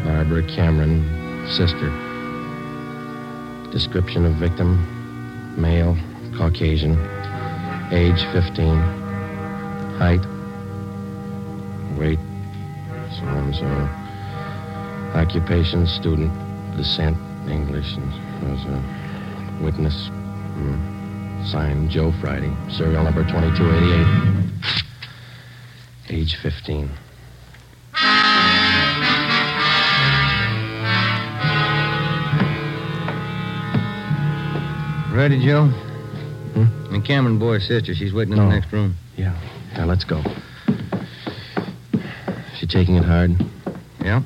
[0.05, 1.91] Barbara Cameron, sister.
[3.71, 4.79] Description of victim
[5.57, 5.97] male,
[6.37, 6.93] Caucasian,
[7.93, 8.77] age 15,
[9.99, 10.25] height,
[11.99, 12.19] weight,
[13.11, 13.65] so and so.
[13.65, 13.89] on.
[15.15, 16.33] Occupation, student,
[16.77, 17.17] descent,
[17.49, 18.83] English, and was a
[19.63, 20.09] witness.
[20.09, 21.45] Hmm.
[21.45, 26.19] Signed Joe Friday, serial number 2288.
[26.19, 26.91] Age 15.
[35.13, 35.67] Ready, Joe?
[35.67, 36.95] Hmm?
[36.95, 37.95] And Cameron boy's sister.
[37.95, 38.49] She's waiting in No.
[38.49, 38.95] the next room.
[39.17, 39.39] Yeah.
[39.75, 40.23] Yeah, let's go.
[42.59, 43.33] She taking it hard?
[44.03, 44.23] Yeah.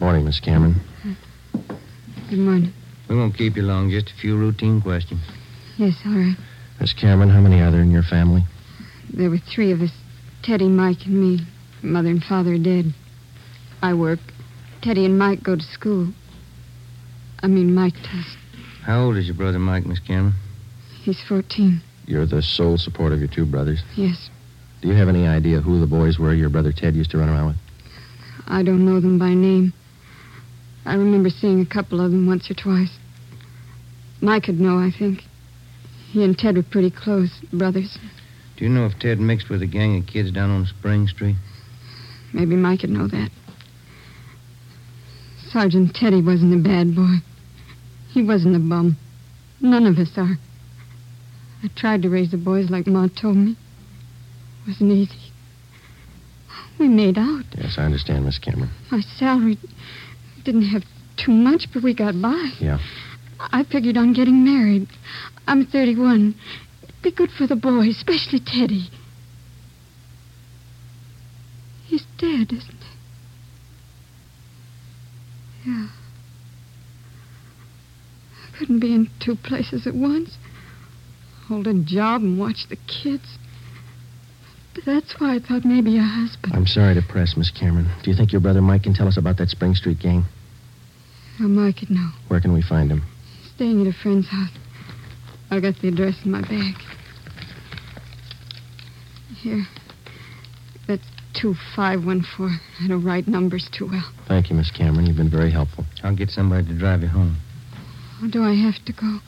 [0.00, 0.76] Morning, Miss Cameron.
[2.30, 2.72] Good morning.
[3.08, 3.90] We won't keep you long.
[3.90, 5.20] Just a few routine questions.
[5.76, 6.36] Yes, all right.
[6.80, 8.44] Miss Cameron, how many are there in your family?
[9.12, 9.90] There were three of us
[10.42, 11.46] Teddy, Mike, and me.
[11.82, 12.94] Mother and father are dead.
[13.82, 14.20] I work.
[14.80, 16.08] Teddy and Mike go to school.
[17.42, 18.36] I mean, Mike does.
[18.82, 20.34] How old is your brother Mike, Miss Cameron?
[21.02, 21.80] He's 14.
[22.06, 23.82] You're the sole support of your two brothers.
[23.96, 24.30] Yes.
[24.82, 27.28] Do you have any idea who the boys were your brother Ted used to run
[27.28, 27.56] around with?
[28.46, 29.72] I don't know them by name.
[30.84, 32.90] I remember seeing a couple of them once or twice.
[34.20, 35.22] Mike would know, I think.
[36.10, 37.98] He and Ted were pretty close, brothers.
[38.56, 41.36] Do you know if Ted mixed with a gang of kids down on Spring Street?
[42.32, 43.30] Maybe Mike would know that.
[45.50, 47.16] Sergeant Teddy wasn't a bad boy.
[48.12, 48.96] He wasn't a bum.
[49.60, 50.36] None of us are.
[51.62, 53.52] I tried to raise the boys like Ma told me.
[53.52, 55.32] It wasn't easy.
[56.78, 57.44] We made out.
[57.56, 58.70] Yes, I understand, Miss Cameron.
[58.90, 59.58] My salary
[60.44, 60.82] didn't have
[61.16, 62.52] too much, but we got by.
[62.58, 62.78] Yeah.
[63.38, 64.88] I figured on getting married.
[65.46, 66.34] I'm 31.
[66.82, 68.88] It'd be good for the boys, especially Teddy.
[71.86, 72.82] He's dead, isn't
[75.64, 75.70] he?
[75.70, 75.88] Yeah.
[78.60, 80.36] I couldn't be in two places at once.
[81.48, 83.38] Hold a job and watch the kids.
[84.74, 86.52] But that's why I thought maybe a husband.
[86.54, 87.88] I'm sorry to press, Miss Cameron.
[88.02, 90.24] Do you think your brother Mike can tell us about that Spring Street gang?
[91.38, 92.10] Well, Mike could know.
[92.28, 93.02] Where can we find him?
[93.54, 94.50] Staying at a friend's house.
[95.50, 96.74] I got the address in my bag.
[99.38, 99.64] Here.
[100.86, 101.06] That's
[101.40, 102.60] 2514.
[102.84, 104.12] I don't write numbers too well.
[104.28, 105.06] Thank you, Miss Cameron.
[105.06, 105.86] You've been very helpful.
[106.02, 107.38] I'll get somebody to drive you home.
[108.22, 109.18] Or do I have to go?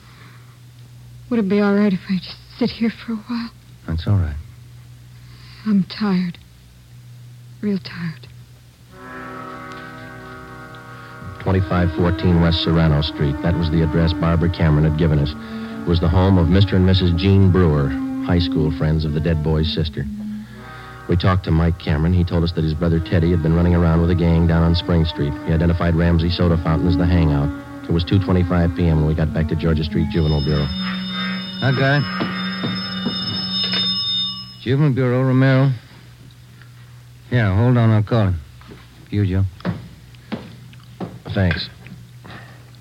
[1.31, 3.51] Would it be all right if I just sit here for a while?
[3.89, 4.37] That's all right.
[5.67, 6.39] I'm tired.
[7.63, 8.29] Real tired.
[11.45, 13.35] 2514 West Serrano Street.
[13.43, 15.31] That was the address Barbara Cameron had given us.
[15.31, 16.75] It was the home of Mr.
[16.75, 17.17] and Mrs.
[17.17, 17.89] Jean Brewer,
[18.27, 20.05] high school friends of the dead boy's sister.
[21.09, 22.13] We talked to Mike Cameron.
[22.13, 24.63] He told us that his brother Teddy had been running around with a gang down
[24.63, 25.33] on Spring Street.
[25.47, 27.62] He identified Ramsey Soda Fountain as the hangout.
[27.85, 28.99] It was 2.25 p.m.
[28.99, 30.67] when we got back to Georgia Street Juvenile Bureau.
[31.63, 32.05] I got it.
[34.63, 35.73] Juvenile Bureau, Romero.
[37.31, 38.41] Yeah, hold on, I'll call him.
[39.11, 39.45] You, Joe.
[41.35, 41.69] Thanks.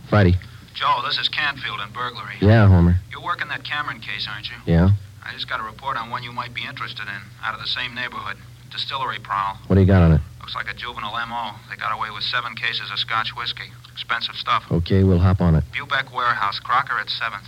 [0.10, 0.36] Friday.
[0.74, 2.36] Joe, this is Canfield in burglary.
[2.42, 3.00] Yeah, Homer.
[3.12, 4.56] You're working that Cameron case, aren't you?
[4.66, 4.90] Yeah?
[5.26, 7.68] I just got a report on one you might be interested in, out of the
[7.68, 8.38] same neighborhood.
[8.72, 9.58] Distillery prowl.
[9.68, 10.22] What do you got on it?
[10.40, 11.60] Looks like a juvenile M.O.
[11.70, 13.70] They got away with seven cases of Scotch whiskey.
[13.92, 14.64] Expensive stuff.
[14.72, 15.64] Okay, we'll hop on it.
[15.72, 17.46] Bubeck Warehouse, Crocker at 7th.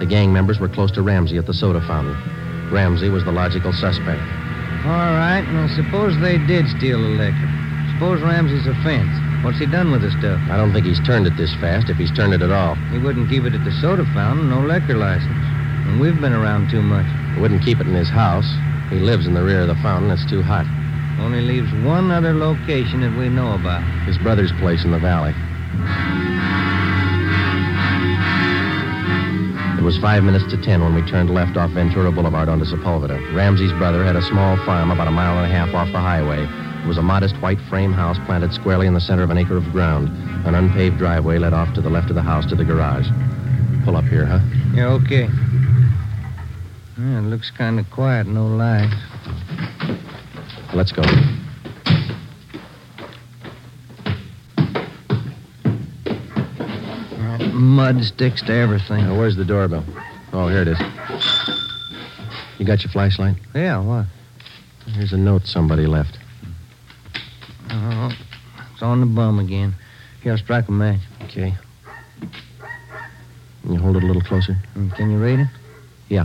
[0.00, 2.16] The gang members were close to Ramsey at the soda fountain.
[2.72, 4.47] Ramsey was the logical suspect.
[4.84, 7.48] All right, now suppose they did steal the liquor.
[7.94, 9.10] Suppose Ramsey's a fence.
[9.44, 10.40] What's he done with the stuff?
[10.50, 12.74] I don't think he's turned it this fast, if he's turned it at all.
[12.90, 15.44] He wouldn't keep it at the soda fountain, no liquor license.
[15.86, 17.06] And we've been around too much.
[17.34, 18.48] He wouldn't keep it in his house.
[18.90, 20.10] He lives in the rear of the fountain.
[20.10, 20.66] It's too hot.
[21.20, 23.82] Only leaves one other location that we know about.
[24.06, 25.34] His brother's place in the valley.
[29.78, 33.16] It was five minutes to ten when we turned left off Ventura Boulevard onto Sepulveda.
[33.32, 36.42] Ramsey's brother had a small farm about a mile and a half off the highway.
[36.82, 39.56] It was a modest white frame house planted squarely in the center of an acre
[39.56, 40.08] of ground.
[40.46, 43.06] An unpaved driveway led off to the left of the house to the garage.
[43.84, 44.40] Pull up here, huh?
[44.74, 45.28] Yeah, okay.
[46.98, 48.96] Yeah, it looks kind of quiet, no lights.
[50.74, 51.02] Let's go.
[57.58, 59.04] Mud sticks to everything.
[59.04, 59.84] Now, where's the doorbell?
[60.32, 60.78] Oh, here it is.
[62.58, 63.36] You got your flashlight?
[63.54, 64.06] Yeah, what?
[64.86, 66.18] Here's a note somebody left.
[67.70, 68.10] Oh,
[68.72, 69.74] it's on the bum again.
[70.22, 71.00] Here, I'll strike a match.
[71.24, 71.54] Okay.
[73.62, 74.56] Can you hold it a little closer?
[74.74, 75.48] Mm, Can you read it?
[76.08, 76.24] Yeah.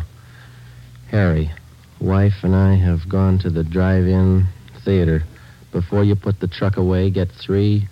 [1.10, 1.52] Harry,
[2.00, 4.46] wife and I have gone to the drive-in
[4.86, 5.24] theater.
[5.72, 7.88] Before you put the truck away, get three.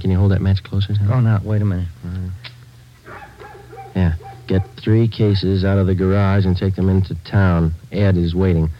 [0.00, 0.94] Can you hold that match closer?
[1.10, 1.88] Oh, now, wait a minute.
[3.94, 4.14] Yeah.
[4.46, 7.74] Get three cases out of the garage and take them into town.
[7.90, 8.70] Ed is waiting.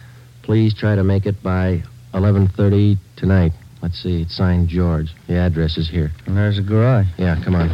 [0.41, 1.83] Please try to make it by
[2.13, 3.53] 11:30 tonight.
[3.81, 4.21] Let's see.
[4.21, 5.13] It's signed George.
[5.27, 6.11] The address is here.
[6.25, 7.07] And there's the garage.
[7.17, 7.71] Yeah, come on.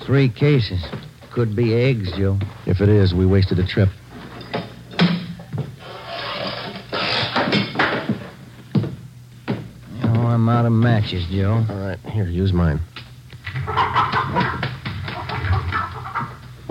[0.00, 0.84] Three cases.
[1.30, 2.38] Could be eggs, Joe.
[2.66, 3.88] If it is, we wasted a trip.
[10.02, 11.64] Oh, I'm out of matches, Joe.
[11.68, 12.80] All right, here, use mine.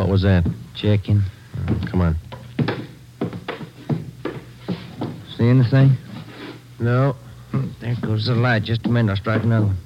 [0.09, 0.43] What was that?
[0.73, 1.21] Checking.
[1.67, 2.15] Oh, come on.
[5.37, 5.97] See anything?
[6.79, 7.15] No.
[7.79, 8.63] There goes the light.
[8.63, 9.11] Just a minute.
[9.11, 9.77] I'll strike another one.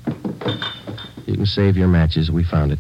[1.26, 2.32] You can save your matches.
[2.32, 2.80] We found it.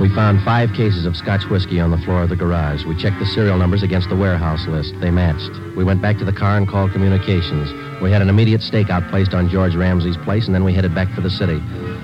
[0.00, 2.86] We found five cases of Scotch whiskey on the floor of the garage.
[2.86, 4.94] We checked the serial numbers against the warehouse list.
[5.00, 5.52] They matched.
[5.76, 7.70] We went back to the car and called communications.
[8.00, 11.14] We had an immediate stakeout placed on George Ramsey's place, and then we headed back
[11.14, 11.60] for the city.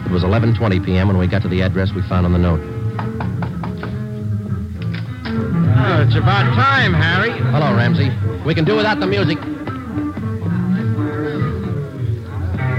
[0.06, 1.08] It was 11:20 p.m.
[1.08, 2.60] when we got to the address we found on the note.
[5.82, 7.30] Oh, it's about time, Harry.
[7.30, 8.10] Hello, Ramsey.
[8.44, 9.38] We can do without the music.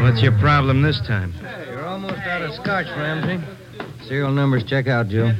[0.01, 1.33] What's your problem this time?
[1.69, 3.43] You're almost out of scotch, Ramsey.
[4.07, 5.33] Serial numbers check out, Joe.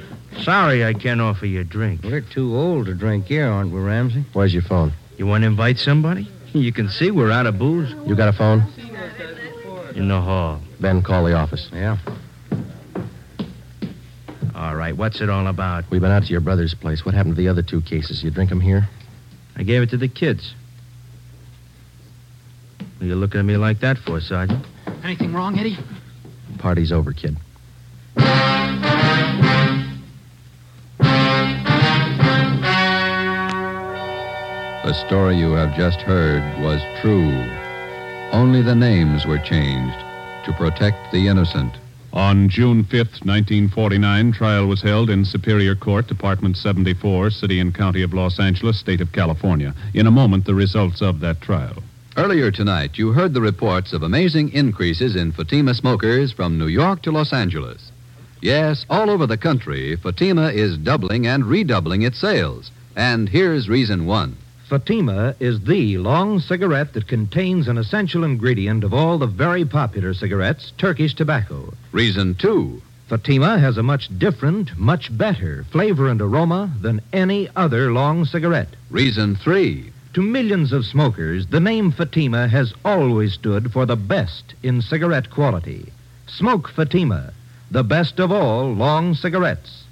[0.43, 2.01] Sorry I can't offer you a drink.
[2.03, 4.23] We're too old to drink here, aren't we, Ramsey?
[4.34, 4.93] Where's your phone?
[5.17, 6.29] You want to invite somebody?
[6.53, 7.91] You can see we're out of booze.
[8.05, 8.65] You got a phone?
[9.95, 10.59] In the hall.
[10.82, 11.69] Ben, call the office.
[11.71, 11.97] Yeah.
[14.55, 15.84] All right, what's it all about?
[15.91, 17.05] We've been out to your brother's place.
[17.05, 18.23] What happened to the other two cases?
[18.23, 18.89] You drink them here?
[19.55, 20.55] I gave it to the kids.
[22.79, 24.65] What are you looking at me like that for, Sergeant?
[25.03, 25.77] Anything wrong, Eddie?
[26.57, 27.38] Party's over, kid.
[34.84, 37.32] The story you have just heard was true.
[38.32, 40.03] Only the names were changed
[40.43, 41.73] to protect the innocent.
[42.13, 48.01] On June 5th, 1949, trial was held in Superior Court, Department 74, City and County
[48.01, 49.73] of Los Angeles, State of California.
[49.93, 51.81] In a moment, the results of that trial.
[52.17, 57.01] Earlier tonight, you heard the reports of amazing increases in Fatima smokers from New York
[57.03, 57.91] to Los Angeles.
[58.41, 62.71] Yes, all over the country, Fatima is doubling and redoubling its sales.
[62.97, 64.35] And here's reason one.
[64.72, 70.13] Fatima is the long cigarette that contains an essential ingredient of all the very popular
[70.13, 71.74] cigarettes, Turkish tobacco.
[71.91, 72.82] Reason two.
[73.09, 78.69] Fatima has a much different, much better flavor and aroma than any other long cigarette.
[78.89, 79.91] Reason three.
[80.13, 85.30] To millions of smokers, the name Fatima has always stood for the best in cigarette
[85.30, 85.91] quality.
[86.28, 87.34] Smoke Fatima,
[87.69, 89.84] the best of all long cigarettes.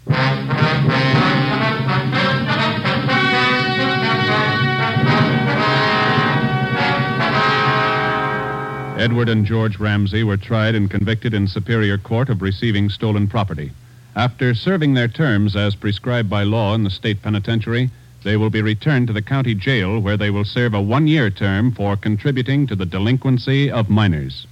[8.99, 13.71] Edward and George Ramsey were tried and convicted in Superior Court of receiving stolen property.
[14.13, 17.91] After serving their terms as prescribed by law in the state penitentiary,
[18.25, 21.29] they will be returned to the county jail where they will serve a one year
[21.29, 24.45] term for contributing to the delinquency of minors.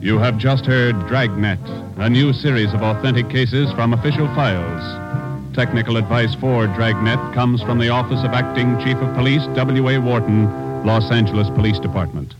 [0.00, 1.58] You have just heard Dragnet,
[1.96, 5.21] a new series of authentic cases from official files.
[5.52, 9.98] Technical advice for Dragnet comes from the Office of Acting Chief of Police W.A.
[9.98, 10.46] Worton,
[10.86, 12.32] Los Angeles Police Department.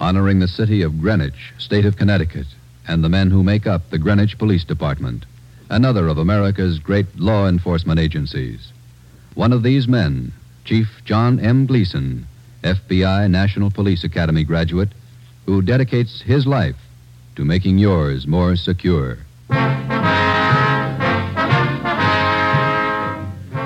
[0.00, 2.46] Honoring the city of Greenwich, state of Connecticut,
[2.86, 5.26] and the men who make up the Greenwich Police Department,
[5.68, 8.72] another of America's great law enforcement agencies.
[9.34, 10.32] One of these men,
[10.64, 11.66] Chief John M.
[11.66, 12.26] Gleason,
[12.62, 14.90] FBI National Police Academy graduate,
[15.44, 16.76] who dedicates his life
[17.36, 19.18] to making yours more secure.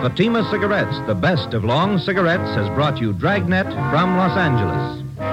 [0.02, 5.31] Fatima Cigarettes, the best of long cigarettes, has brought you Dragnet from Los Angeles.